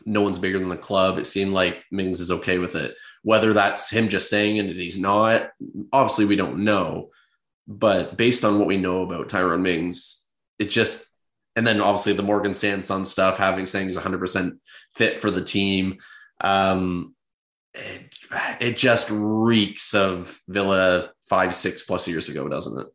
[0.06, 1.18] no one's bigger than the club.
[1.18, 2.94] It seemed like Mings is okay with it.
[3.22, 5.50] Whether that's him just saying it and he's not,
[5.92, 7.10] obviously we don't know.
[7.66, 10.24] But based on what we know about Tyrone Mings,
[10.60, 11.12] it just
[11.56, 14.58] and then obviously the Morgan Sanson stuff, having saying he's 100%
[14.94, 15.98] fit for the team.
[16.40, 17.14] Um,
[17.74, 18.14] it,
[18.60, 22.86] it just reeks of Villa five, six plus years ago, doesn't it?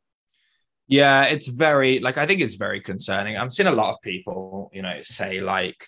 [0.92, 3.38] Yeah, it's very like I think it's very concerning.
[3.38, 5.88] I'm seeing a lot of people, you know, say like,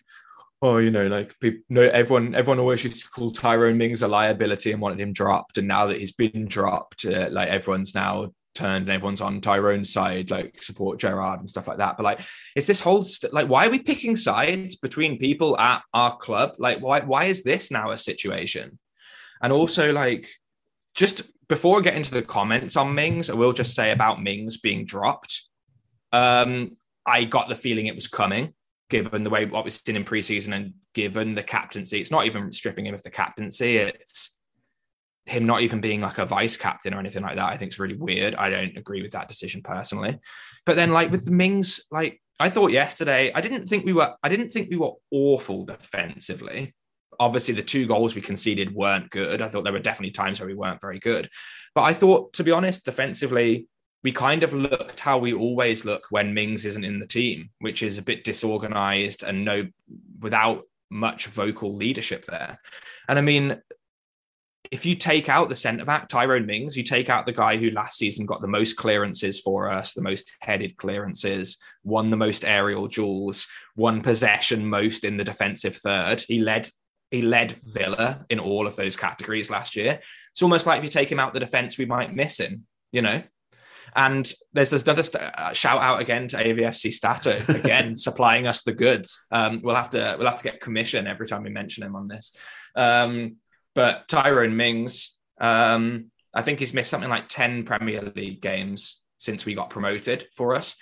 [0.61, 4.07] oh, you know, like people, no, everyone, everyone always used to call Tyrone Mings a
[4.07, 8.31] liability and wanted him dropped, and now that he's been dropped, uh, like everyone's now
[8.55, 11.97] turned and everyone's on Tyrone's side, like support Gerrard and stuff like that.
[11.97, 12.21] But like,
[12.55, 16.53] it's this whole st- like, why are we picking sides between people at our club?
[16.59, 18.79] Like, why why is this now a situation?
[19.41, 20.29] And also, like,
[20.95, 24.57] just before I get into the comments on Mings, I will just say about Mings
[24.57, 25.41] being dropped.
[26.11, 28.53] Um, I got the feeling it was coming
[28.89, 31.99] given the way what we've seen in preseason and given the captaincy.
[31.99, 33.77] It's not even stripping him of the captaincy.
[33.77, 34.37] It's
[35.25, 37.49] him not even being like a vice captain or anything like that.
[37.49, 38.35] I think it's really weird.
[38.35, 40.19] I don't agree with that decision personally.
[40.65, 44.29] But then like with Mings, like I thought yesterday, I didn't think we were I
[44.29, 46.75] didn't think we were awful defensively.
[47.19, 49.41] Obviously, the two goals we conceded weren't good.
[49.41, 51.29] I thought there were definitely times where we weren't very good.
[51.75, 53.67] But I thought, to be honest, defensively,
[54.03, 57.81] we kind of looked how we always look when Mings isn't in the team, which
[57.81, 59.67] is a bit disorganized and no
[60.19, 62.59] without much vocal leadership there.
[63.07, 63.61] And I mean,
[64.71, 67.69] if you take out the centre back, Tyrone Mings, you take out the guy who
[67.69, 72.45] last season got the most clearances for us, the most headed clearances, won the most
[72.45, 76.21] aerial duels, won possession most in the defensive third.
[76.21, 76.69] He led
[77.13, 79.99] he led Villa in all of those categories last year.
[80.31, 83.03] It's almost like if you take him out the defense, we might miss him, you
[83.03, 83.21] know?
[83.95, 88.63] And there's this another st- uh, shout out again to AVFC Stato again supplying us
[88.63, 89.27] the goods.
[89.29, 92.07] Um, we'll have to we'll have to get commission every time we mention him on
[92.07, 92.35] this.
[92.75, 93.35] Um,
[93.75, 99.45] but Tyrone Mings, um, I think he's missed something like ten Premier League games since
[99.45, 100.75] we got promoted for us.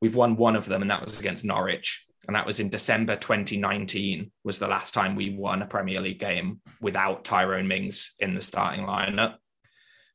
[0.00, 3.16] We've won one of them, and that was against Norwich, and that was in December
[3.16, 4.30] 2019.
[4.44, 8.40] Was the last time we won a Premier League game without Tyrone Mings in the
[8.40, 9.36] starting lineup.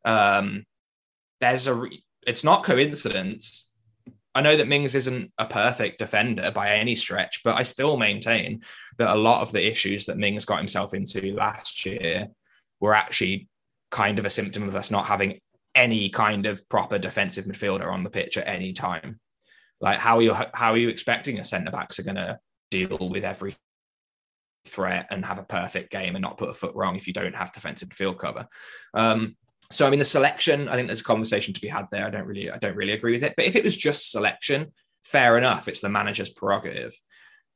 [0.06, 0.66] Um,
[1.42, 3.70] there's a re- it's not coincidence.
[4.36, 8.62] I know that Mings isn't a perfect defender by any stretch, but I still maintain
[8.98, 12.28] that a lot of the issues that Mings got himself into last year
[12.80, 13.48] were actually
[13.92, 15.40] kind of a symptom of us not having
[15.76, 19.20] any kind of proper defensive midfielder on the pitch at any time.
[19.82, 22.40] Like how are you how are you expecting a centre backs are going to
[22.72, 23.54] deal with every
[24.66, 27.36] threat and have a perfect game and not put a foot wrong if you don't
[27.36, 28.48] have defensive field cover.
[28.94, 29.36] Um,
[29.72, 32.06] so I mean the selection, I think there's a conversation to be had there.
[32.06, 33.34] I don't really I don't really agree with it.
[33.36, 35.68] But if it was just selection, fair enough.
[35.68, 36.94] It's the manager's prerogative.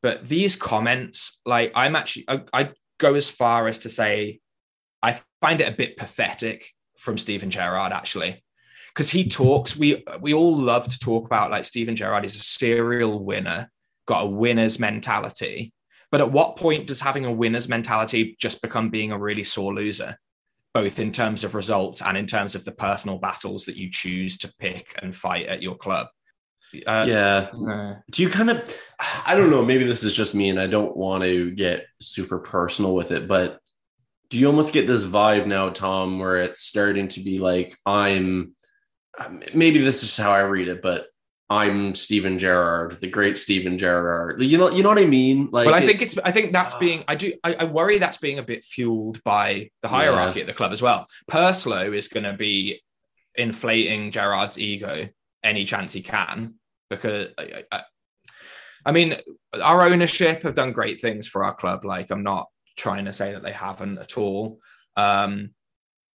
[0.02, 4.40] But these comments, like I'm actually I, I go as far as to say
[5.02, 8.44] I find it a bit pathetic from Steven Gerrard actually.
[8.94, 12.40] Because he talks, we we all love to talk about like Steven Gerrard is a
[12.40, 13.70] serial winner,
[14.06, 15.74] got a winner's mentality.
[16.12, 19.74] But at what point does having a winner's mentality just become being a really sore
[19.74, 20.18] loser?
[20.74, 24.38] both in terms of results and in terms of the personal battles that you choose
[24.40, 26.08] to pick and fight at your club.
[26.88, 27.50] Uh, yeah.
[27.54, 28.78] Uh, Do you kind of,
[29.26, 32.40] I don't know, maybe this is just me and I don't want to get super
[32.40, 33.60] personal with it, but
[34.32, 38.56] do you almost get this vibe now, Tom, where it's starting to be like, I'm,
[39.54, 41.08] maybe this is how I read it, but
[41.50, 44.42] I'm Steven Gerrard, the great Steven Gerrard.
[44.42, 45.50] You know, you know what I mean?
[45.52, 48.00] Like, but I think it's, I think that's uh, being, I do, I, I, worry
[48.00, 50.44] that's being a bit fueled by the hierarchy yeah.
[50.44, 51.08] at the club as well.
[51.28, 52.82] Purslow is going to be
[53.36, 55.10] inflating Gerrard's ego
[55.44, 56.56] any chance he can
[56.90, 57.82] because, I, I,
[58.86, 59.16] I mean,
[59.62, 61.86] our ownership have done great things for our club.
[61.86, 62.48] Like, I'm not
[62.78, 64.60] trying to say that they haven't at all.
[64.98, 65.52] Um,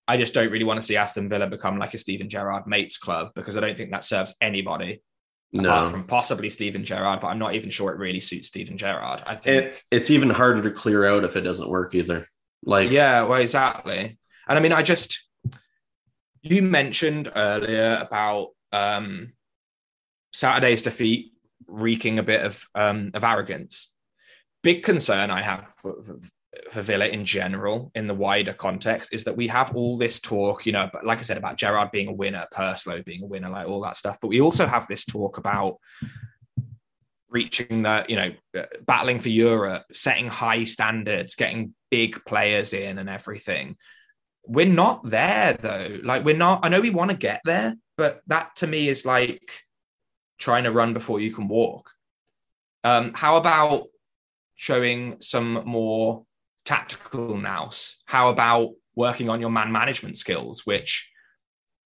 [0.07, 2.97] I just don't really want to see Aston Villa become like a Steven Gerrard mates
[2.97, 5.01] club because I don't think that serves anybody
[5.51, 5.69] no.
[5.69, 9.23] apart from possibly Steven Gerrard, but I'm not even sure it really suits Steven Gerrard.
[9.25, 12.25] I think it, it's even harder to clear out if it doesn't work either.
[12.63, 14.17] Like, yeah, well, exactly.
[14.47, 15.27] And I mean, I just
[16.41, 19.33] you mentioned earlier about um,
[20.33, 21.33] Saturday's defeat
[21.67, 23.93] reeking a bit of um, of arrogance.
[24.63, 26.03] Big concern I have for,
[26.71, 30.65] for, Villa in general, in the wider context, is that we have all this talk,
[30.65, 33.67] you know, like I said, about Gerrard being a winner, Purslow being a winner, like
[33.67, 34.17] all that stuff.
[34.21, 35.77] But we also have this talk about
[37.29, 38.31] reaching the, you know,
[38.85, 43.75] battling for Europe, setting high standards, getting big players in and everything.
[44.45, 45.99] We're not there though.
[46.03, 49.05] Like, we're not, I know we want to get there, but that to me is
[49.05, 49.61] like
[50.39, 51.89] trying to run before you can walk.
[52.83, 53.87] Um, how about
[54.55, 56.25] showing some more
[56.67, 57.97] tactical nous?
[58.05, 61.09] How about working on your man management skills, which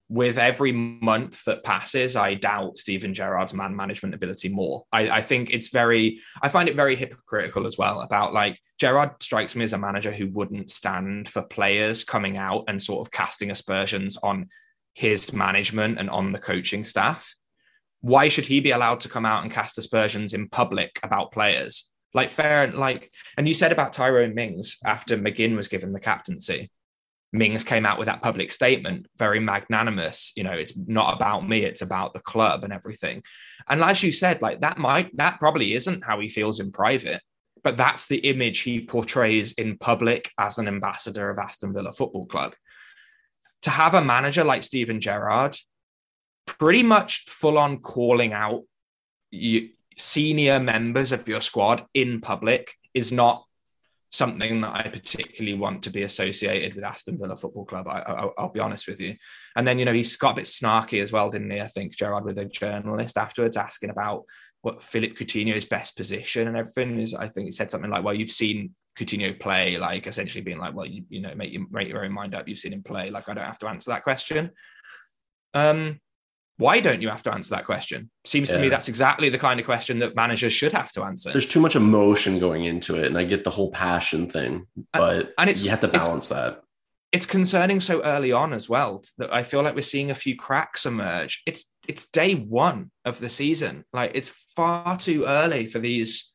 [0.09, 4.83] with every month that passes, I doubt Steven Gerrard's man management ability more.
[4.91, 9.23] I, I, think it's very, I find it very hypocritical as well about like Gerrard
[9.23, 13.11] strikes me as a manager who wouldn't stand for players coming out and sort of
[13.11, 14.49] casting aspersions on
[14.95, 17.33] his management and on the coaching staff.
[18.01, 21.90] Why should he be allowed to come out and cast aspersions in public about players?
[22.13, 25.99] Like fair and like, and you said about Tyrone Mings after McGinn was given the
[25.99, 26.71] captaincy.
[27.33, 30.33] Mings came out with that public statement, very magnanimous.
[30.35, 33.23] You know, it's not about me, it's about the club and everything.
[33.69, 37.21] And as you said, like that might, that probably isn't how he feels in private,
[37.63, 42.25] but that's the image he portrays in public as an ambassador of Aston Villa Football
[42.25, 42.53] Club.
[43.61, 45.55] To have a manager like Steven Gerrard
[46.45, 48.63] pretty much full on calling out
[49.29, 53.45] you, senior members of your squad in public is not
[54.11, 57.87] something that I particularly want to be associated with Aston Villa Football Club.
[57.87, 59.15] I, will be honest with you.
[59.55, 61.61] And then, you know, he's got a bit snarky as well, didn't he?
[61.61, 64.25] I think Gerrard with a journalist afterwards asking about
[64.61, 67.13] what Philip Coutinho's best position and everything is.
[67.13, 70.75] I think he said something like, well, you've seen Coutinho play, like essentially being like,
[70.75, 72.47] well, you, you know, make, you, make your own mind up.
[72.47, 73.09] You've seen him play.
[73.09, 74.51] Like, I don't have to answer that question.
[75.53, 76.01] Um,
[76.61, 78.11] why don't you have to answer that question?
[78.23, 78.57] Seems yeah.
[78.57, 81.31] to me that's exactly the kind of question that managers should have to answer.
[81.31, 85.15] There's too much emotion going into it, and I get the whole passion thing, but
[85.15, 86.61] and, and it's, you have to balance that.
[87.11, 90.37] It's concerning so early on as well that I feel like we're seeing a few
[90.37, 91.41] cracks emerge.
[91.47, 93.83] It's it's day one of the season.
[93.91, 96.31] Like it's far too early for these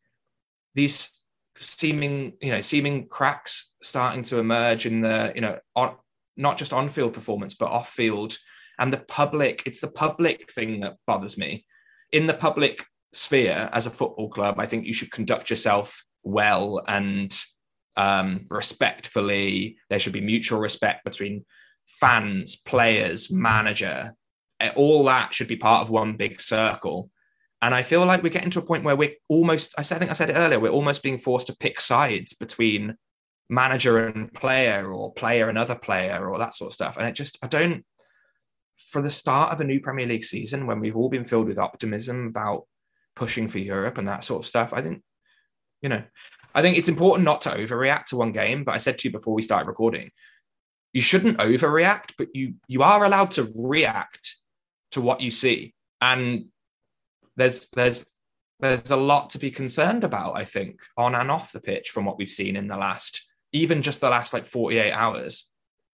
[0.74, 1.22] these
[1.56, 5.94] seeming you know seeming cracks starting to emerge in the you know on,
[6.36, 8.36] not just on field performance but off field
[8.78, 11.64] and the public it's the public thing that bothers me.
[12.12, 16.82] In the public sphere as a football club i think you should conduct yourself well
[16.86, 17.32] and
[17.96, 19.78] um, respectfully.
[19.88, 21.44] There should be mutual respect between
[21.86, 24.12] fans players manager.
[24.60, 27.10] Eh, all that should be part of one big circle.
[27.62, 30.14] And I feel like we're getting to a point where we're almost, I think I
[30.14, 32.96] said it earlier, we're almost being forced to pick sides between
[33.48, 36.96] manager and player or player and other player or that sort of stuff.
[36.96, 37.84] And it just, I don't,
[38.78, 41.58] for the start of a new Premier League season, when we've all been filled with
[41.58, 42.66] optimism about
[43.14, 45.02] pushing for Europe and that sort of stuff, I think,
[45.82, 46.02] you know,
[46.54, 48.64] I think it's important not to overreact to one game.
[48.64, 50.10] But I said to you before we started recording,
[50.92, 54.36] you shouldn't overreact, but you you are allowed to react
[54.92, 55.74] to what you see.
[56.00, 56.46] And
[57.36, 58.06] there's there's
[58.60, 62.06] there's a lot to be concerned about, I think, on and off the pitch from
[62.06, 65.46] what we've seen in the last, even just the last like 48 hours.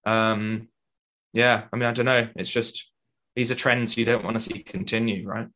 [0.07, 0.69] Um,
[1.33, 2.29] yeah, I mean, I don't know.
[2.37, 2.91] It's just
[3.35, 5.49] these are trends you don't want to see continue, right?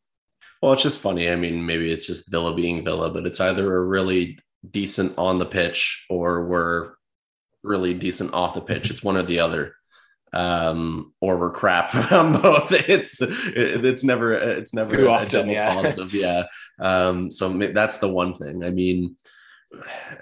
[0.62, 1.28] Well, it's just funny.
[1.28, 5.38] I mean, maybe it's just Villa being Villa, but it's either a really decent on
[5.38, 6.94] the pitch or we're
[7.62, 8.90] really decent off the pitch.
[8.90, 9.74] It's one or the other.
[10.32, 12.72] Um, or we're crap on both.
[12.72, 15.74] It's it's never it's never Too a often, double yeah.
[15.74, 16.14] positive.
[16.14, 16.44] Yeah.
[16.78, 18.64] Um, so that's the one thing.
[18.64, 19.16] I mean,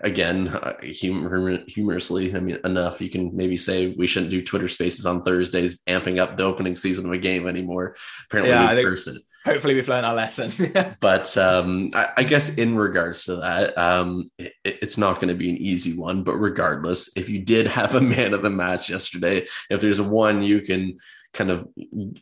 [0.00, 3.00] again, uh, humor, humorously, I mean, enough.
[3.00, 6.76] You can maybe say we shouldn't do Twitter Spaces on Thursdays, amping up the opening
[6.76, 7.96] season of a game anymore.
[8.26, 10.52] Apparently, Yeah, we've cursed it Hopefully, we've learned our lesson.
[11.00, 15.34] but um, I, I guess in regards to that, um, it, it's not going to
[15.34, 16.22] be an easy one.
[16.22, 20.42] But regardless, if you did have a man of the match yesterday, if there's one
[20.42, 20.96] you can
[21.34, 21.68] kind of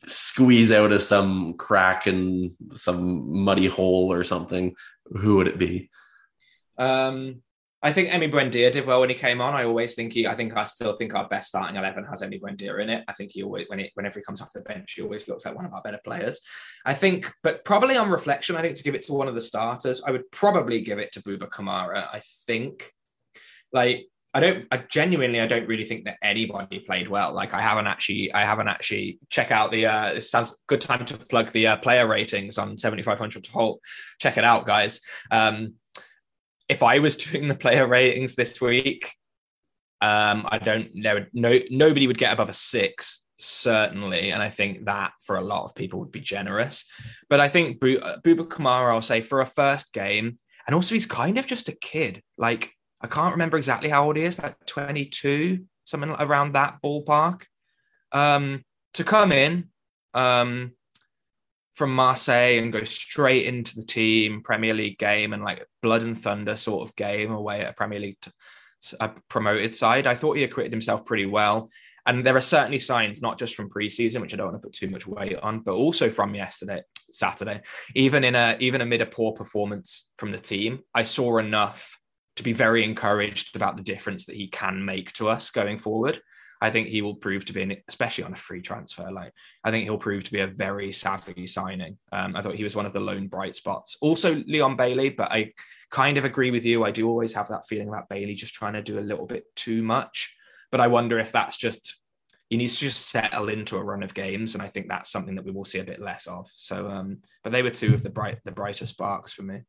[0.08, 4.74] squeeze out of some crack and some muddy hole or something,
[5.12, 5.90] who would it be?
[6.78, 7.42] Um,
[7.84, 9.54] I think Emi Buendia did well when he came on.
[9.54, 12.40] I always think he, I think I still think our best starting eleven has Emi
[12.40, 13.02] Buendia in it.
[13.08, 15.44] I think he always, when it, whenever he comes off the bench, he always looks
[15.44, 16.40] like one of our better players.
[16.86, 19.40] I think, but probably on reflection, I think to give it to one of the
[19.40, 22.06] starters, I would probably give it to Buba Kamara.
[22.12, 22.92] I think,
[23.72, 27.34] like, I don't, I genuinely, I don't really think that anybody played well.
[27.34, 29.86] Like, I haven't actually, I haven't actually check out the.
[29.86, 33.42] uh It sounds good time to plug the uh, player ratings on seventy five hundred
[33.44, 33.78] to Holte.
[34.20, 35.00] Check it out, guys.
[35.30, 35.74] Um,
[36.72, 39.14] if I was doing the player ratings this week,
[40.00, 41.24] um, I don't know.
[41.32, 45.64] No, nobody would get above a six, certainly, and I think that for a lot
[45.64, 46.84] of people would be generous.
[47.30, 50.94] But I think Bu- uh, Buba Kamara, I'll say for a first game, and also
[50.94, 52.22] he's kind of just a kid.
[52.36, 56.78] Like I can't remember exactly how old he is, like twenty two, something around that
[56.82, 57.44] ballpark.
[58.10, 58.64] Um,
[58.94, 59.68] to come in,
[60.14, 60.72] um,
[61.74, 66.18] from Marseille and go straight into the team Premier League game and like blood and
[66.18, 68.30] thunder sort of game away at a Premier League t-
[69.00, 70.06] a promoted side.
[70.06, 71.70] I thought he acquitted himself pretty well.
[72.04, 74.72] And there are certainly signs, not just from preseason, which I don't want to put
[74.72, 77.60] too much weight on, but also from yesterday, Saturday.
[77.94, 81.96] Even in a even amid a poor performance from the team, I saw enough
[82.36, 86.20] to be very encouraged about the difference that he can make to us going forward.
[86.62, 89.10] I think he will prove to be, an, especially on a free transfer.
[89.10, 89.32] Like
[89.64, 91.98] I think he'll prove to be a very savvy signing.
[92.12, 93.96] Um, I thought he was one of the lone bright spots.
[94.00, 95.52] Also Leon Bailey, but I
[95.90, 96.84] kind of agree with you.
[96.84, 99.44] I do always have that feeling about Bailey just trying to do a little bit
[99.56, 100.34] too much.
[100.70, 101.96] But I wonder if that's just
[102.48, 105.34] he needs to just settle into a run of games, and I think that's something
[105.34, 106.48] that we will see a bit less of.
[106.54, 109.62] So, um, but they were two of the bright, the brighter sparks for me.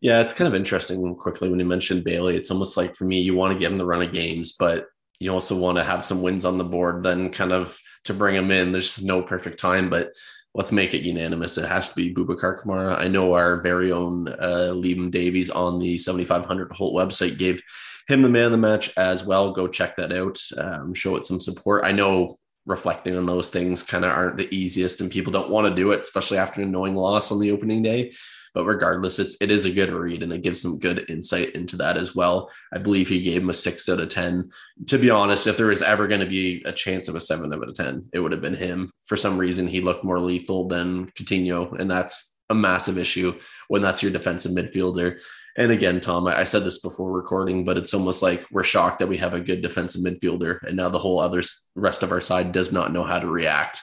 [0.00, 2.36] Yeah, it's kind of interesting quickly when you mentioned Bailey.
[2.36, 4.86] It's almost like for me, you want to give him the run of games, but
[5.20, 8.34] you also want to have some wins on the board, then kind of to bring
[8.34, 8.72] him in.
[8.72, 10.12] There's no perfect time, but
[10.54, 11.58] let's make it unanimous.
[11.58, 12.98] It has to be Boubacar Kamara.
[12.98, 17.62] I know our very own uh, Liam Davies on the 7500 Holte website gave
[18.08, 19.52] him the man of the match as well.
[19.52, 20.40] Go check that out.
[20.56, 21.84] Um, show it some support.
[21.84, 25.68] I know reflecting on those things kind of aren't the easiest, and people don't want
[25.68, 28.12] to do it, especially after a knowing loss on the opening day.
[28.54, 31.76] But regardless, it's it is a good read and it gives some good insight into
[31.76, 32.50] that as well.
[32.72, 34.50] I believe he gave him a six out of ten.
[34.86, 37.52] To be honest, if there was ever going to be a chance of a seven
[37.52, 38.90] out of ten, it would have been him.
[39.04, 43.38] For some reason, he looked more lethal than Coutinho, and that's a massive issue
[43.68, 45.20] when that's your defensive midfielder.
[45.56, 49.08] And again, Tom, I said this before recording, but it's almost like we're shocked that
[49.08, 51.42] we have a good defensive midfielder, and now the whole other
[51.74, 53.82] rest of our side does not know how to react.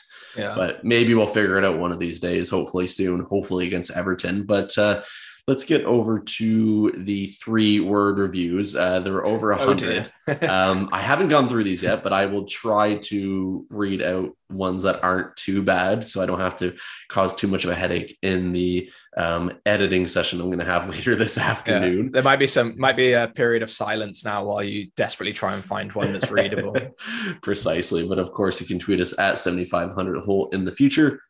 [0.56, 4.44] But maybe we'll figure it out one of these days, hopefully soon, hopefully against Everton.
[4.44, 5.04] But uh,
[5.48, 8.76] let's get over to the three word reviews.
[8.76, 10.12] Uh, there are over a Oh, hundred.
[10.28, 10.50] dear.
[10.50, 14.84] um, I haven't gone through these yet, but I will try to read out ones
[14.84, 16.76] that aren't too bad so I don't have to
[17.08, 20.90] cause too much of a headache in the um, editing session I'm going to have
[20.94, 21.50] later this Yeah.
[21.50, 22.12] afternoon.
[22.12, 25.54] There might be some, might be a period of silence now while you desperately try
[25.54, 26.76] and find one that's readable.
[27.42, 28.06] Precisely.
[28.06, 31.22] But of course, you can tweet us at 7500 Holte in the future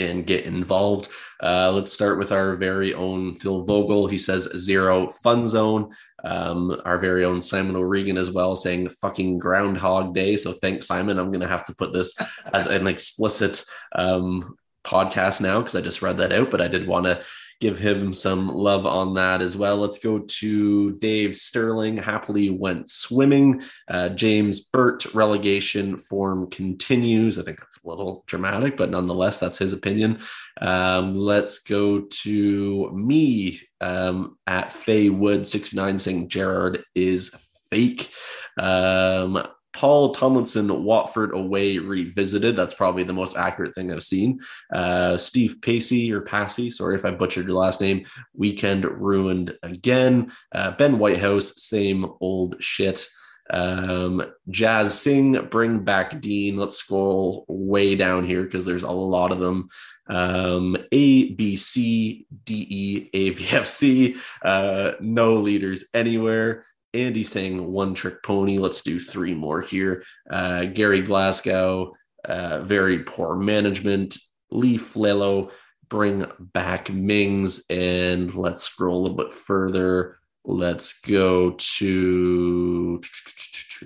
[0.00, 1.08] and get involved.
[1.42, 4.06] Uh, let's start with our very own Phil Vogel.
[4.06, 5.92] He says zero fun zone.
[6.24, 10.36] Um, our very own Simon O'Regan as well, saying fucking Groundhog Day.
[10.36, 11.18] So thanks, Simon.
[11.18, 12.14] I'm going to have to put this
[12.52, 13.62] as an explicit
[13.94, 17.22] um, podcast now because I just read that out, but I did want to
[17.60, 19.76] give him some love on that as well.
[19.76, 21.98] Let's go to Dave Sterling.
[21.98, 23.62] Happily went swimming.
[23.86, 27.38] Uh, James Burt relegation form continues.
[27.38, 30.20] I think that's a little dramatic, but nonetheless, that's his opinion.
[30.60, 37.34] Um, let's go to me um, at Faye Wood 69 saying Gerrard is
[37.70, 38.10] fake.
[38.58, 42.56] Um, Paul Tomlinson, Watford away revisited.
[42.56, 44.40] That's probably the most accurate thing I've seen.
[44.72, 48.06] Uh, Steve Pacey or Passy, sorry if I butchered your last name.
[48.34, 50.32] Weekend ruined again.
[50.52, 53.06] Uh, ben Whitehouse, same old shit.
[53.52, 56.56] Um, Jazz Singh, bring back Dean.
[56.56, 59.68] Let's scroll way down here because there's a lot of them.
[60.06, 64.16] Um, a, B, C, D, E, A, V, F, C.
[64.42, 66.64] Uh, no leaders anywhere.
[66.94, 68.58] Andy saying one trick pony.
[68.58, 70.04] Let's do three more here.
[70.30, 74.16] Uh, Gary Glasgow, uh, very poor management.
[74.50, 75.52] Lee Flelo,
[75.88, 77.64] bring back Mings.
[77.70, 80.18] And let's scroll a little bit further.
[80.44, 83.00] Let's go to.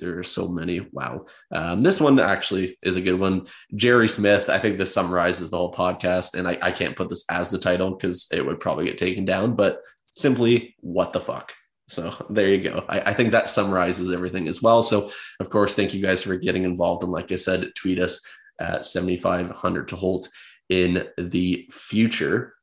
[0.01, 0.81] There are so many.
[0.93, 1.27] Wow.
[1.51, 3.47] Um, this one actually is a good one.
[3.75, 4.49] Jerry Smith.
[4.49, 6.35] I think this summarizes the whole podcast.
[6.35, 9.25] And I, I can't put this as the title because it would probably get taken
[9.25, 9.81] down, but
[10.17, 11.53] simply, what the fuck?
[11.89, 12.85] So there you go.
[12.89, 14.83] I, I, think that summarizes everything as well.
[14.83, 17.03] So, of course, thank you guys for getting involved.
[17.03, 18.25] And like I said, tweet us
[18.59, 20.29] at 7500 to Holte
[20.71, 22.55] in the future.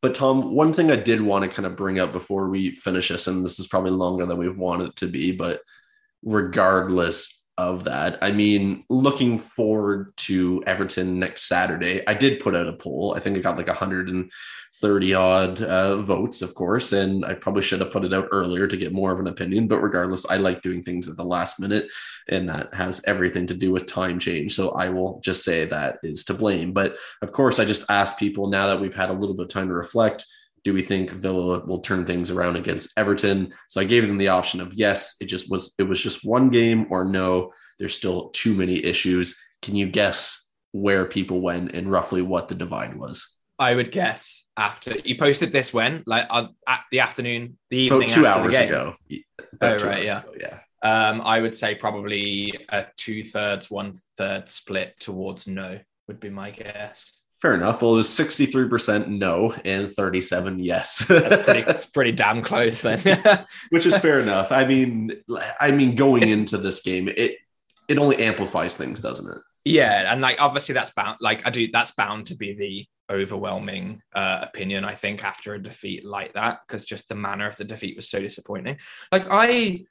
[0.00, 3.08] But, Tom, one thing I did want to kind of bring up before we finish
[3.08, 5.60] this, and this is probably longer than we wanted it to be, but
[6.24, 8.18] regardless of that.
[8.22, 12.06] I mean, looking forward to Everton next Saturday.
[12.06, 13.14] I did put out a poll.
[13.14, 17.80] I think it got like 130 odd uh, votes, of course, and I probably should
[17.80, 19.68] have put it out earlier to get more of an opinion.
[19.68, 21.92] But regardless, I like doing things at the last minute,
[22.28, 24.54] and that has everything to do with time change.
[24.54, 26.72] So I will just say that is to blame.
[26.72, 29.50] But of course, I just asked people now that we've had a little bit of
[29.50, 30.24] time to reflect
[30.64, 33.52] do we think Villa will turn things around against Everton?
[33.68, 36.50] So I gave them the option of yes, it just was it was just one
[36.50, 39.38] game or no, there's still too many issues.
[39.62, 43.28] Can you guess where people went and roughly what the divide was?
[43.58, 48.02] I would guess after you posted this when like uh, at the afternoon, the evening,
[48.04, 48.94] About two hours ago.
[49.60, 50.58] Oh right, yeah, ago, yeah.
[50.82, 56.28] Um, I would say probably a two thirds, one third split towards no would be
[56.28, 57.21] my guess.
[57.42, 57.82] Fair enough.
[57.82, 61.04] Well, it was 63% no and 37 yes.
[61.08, 63.00] that's, pretty, that's pretty damn close then.
[63.70, 64.52] Which is fair enough.
[64.52, 65.10] I mean,
[65.60, 67.38] I mean, going it's, into this game, it
[67.88, 69.38] it only amplifies things, doesn't it?
[69.64, 71.18] Yeah, and like obviously that's bound.
[71.20, 74.84] Like I do, that's bound to be the overwhelming uh, opinion.
[74.84, 78.08] I think after a defeat like that, because just the manner of the defeat was
[78.08, 78.78] so disappointing.
[79.10, 79.84] Like I,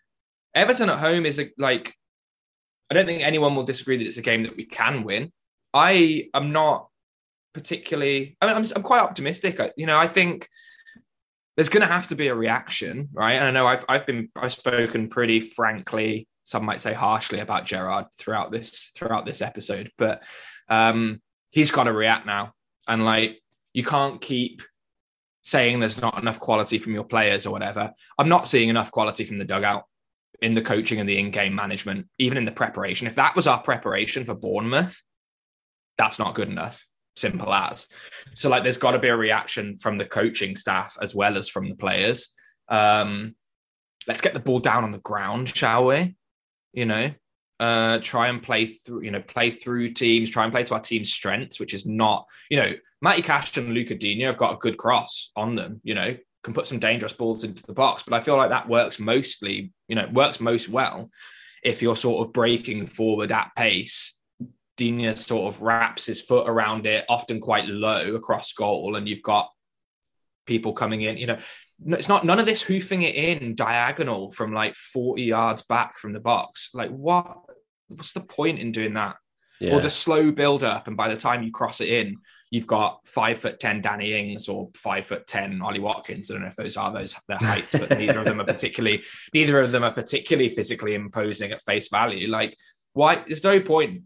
[0.56, 1.94] Everton at home is a, like,
[2.90, 5.34] I don't think anyone will disagree that it's a game that we can win.
[5.74, 6.88] I am not
[7.54, 8.38] particularly.
[8.42, 9.60] I mean, I'm, I'm quite optimistic.
[9.60, 10.48] I, you know, I think
[11.56, 13.34] there's going to have to be a reaction, right?
[13.34, 17.66] And I know I've I've been I've spoken pretty frankly, some might say harshly about
[17.66, 20.24] Gerrard throughout this throughout this episode, but
[20.70, 21.22] um,
[21.52, 22.54] he's got to react now.
[22.88, 23.42] And like,
[23.74, 24.62] you can't keep
[25.44, 27.92] saying there's not enough quality from your players or whatever.
[28.18, 29.84] I'm not seeing enough quality from the dugout
[30.42, 33.08] in the coaching and the in-game management, even in the preparation.
[33.08, 35.02] If that was our preparation for Bournemouth,
[35.98, 36.86] that's not good enough
[37.16, 37.88] simple as.
[38.34, 41.50] So like there's got to be a reaction from the coaching staff as well as
[41.50, 42.34] from the players.
[42.70, 43.36] Um,
[44.08, 46.16] let's get the ball down on the ground, shall we?
[46.74, 47.12] You know,
[47.60, 50.80] uh, try and play through, you know, play through teams, try and play to our
[50.80, 54.58] team's strengths, which is not, you know, Matty Cash and Luca Digne have got a
[54.58, 58.04] good cross on them, you know, can put some dangerous balls into the box.
[58.04, 61.12] But I feel like that works mostly, you know, works most well
[61.64, 64.18] if you're sort of breaking forward at pace
[64.82, 69.22] Digne sort of wraps his foot around it, often quite low across goal, and you've
[69.22, 69.52] got
[70.48, 71.18] people coming in.
[71.18, 71.38] You know,
[71.86, 76.14] it's not none of this hoofing it in diagonal from like 40 yards back from
[76.14, 76.70] the box.
[76.74, 77.38] Like, what?
[77.90, 79.18] What's the point in doing that?
[79.60, 79.76] Yeah.
[79.76, 82.18] Or the slow build up, and by the time you cross it in,
[82.50, 86.32] you've got five foot ten Danny Ings or five foot ten Ollie Watkins.
[86.32, 89.04] I don't know if those are those their heights, but neither of them are particularly
[89.36, 92.30] neither of them are particularly physically imposing at face value.
[92.30, 92.58] Like,
[92.94, 93.18] why?
[93.18, 94.02] There's no point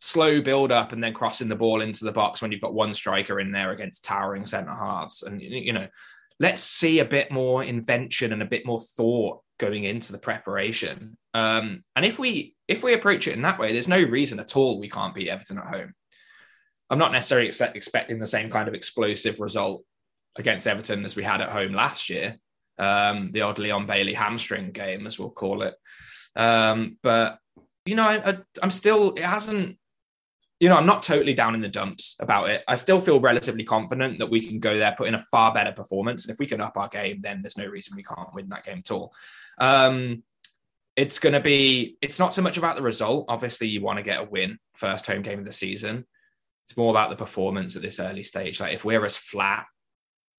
[0.00, 2.94] slow build up and then crossing the ball into the box when you've got one
[2.94, 5.22] striker in there against towering centre halves.
[5.22, 5.88] And, you know,
[6.38, 11.16] let's see a bit more invention and a bit more thought going into the preparation.
[11.34, 14.56] Um, and if we if we approach it in that way, there's no reason at
[14.56, 15.94] all we can't beat Everton at home.
[16.88, 19.84] I'm not necessarily ex- expecting the same kind of explosive result
[20.36, 22.38] against Everton as we had at home last year,
[22.78, 25.74] um, the odd Leon Bailey hamstring game, as we'll call it.
[26.34, 27.38] Um, but
[27.84, 29.14] you know, I, I'm still.
[29.14, 29.78] It hasn't
[30.60, 32.62] you know, I'm not totally down in the dumps about it.
[32.68, 35.72] I still feel relatively confident that we can go there, put in a far better
[35.72, 36.24] performance.
[36.24, 38.64] And if we can up our game, then there's no reason we can't win that
[38.64, 39.14] game at all.
[39.58, 40.22] Um,
[40.96, 43.24] it's going to be, it's not so much about the result.
[43.28, 46.04] Obviously, you want to get a win, first home game of the season.
[46.66, 48.60] It's more about the performance at this early stage.
[48.60, 49.64] Like if we're as flat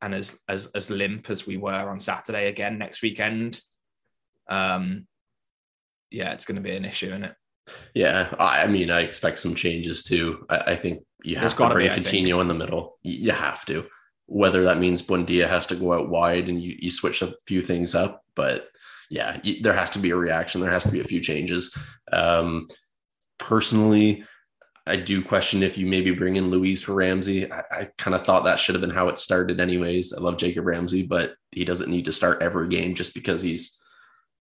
[0.01, 3.59] and as as as limp as we were on Saturday again next weekend,
[4.47, 5.07] um,
[6.11, 7.35] yeah, it's going to be an issue, isn't it?
[7.93, 10.45] Yeah, I mean, I expect some changes too.
[10.49, 11.95] I, I think you have There's to bring be.
[11.95, 12.97] Coutinho in the middle.
[13.03, 13.85] You have to.
[14.25, 17.61] Whether that means Buendia has to go out wide and you, you switch a few
[17.61, 18.67] things up, but
[19.09, 20.61] yeah, y- there has to be a reaction.
[20.61, 21.75] There has to be a few changes.
[22.11, 22.67] Um,
[23.37, 24.23] personally,
[24.87, 27.51] I do question if you maybe bring in Luiz for Ramsey.
[27.51, 30.13] I, I kind of thought that should have been how it started, anyways.
[30.13, 33.79] I love Jacob Ramsey, but he doesn't need to start every game just because he's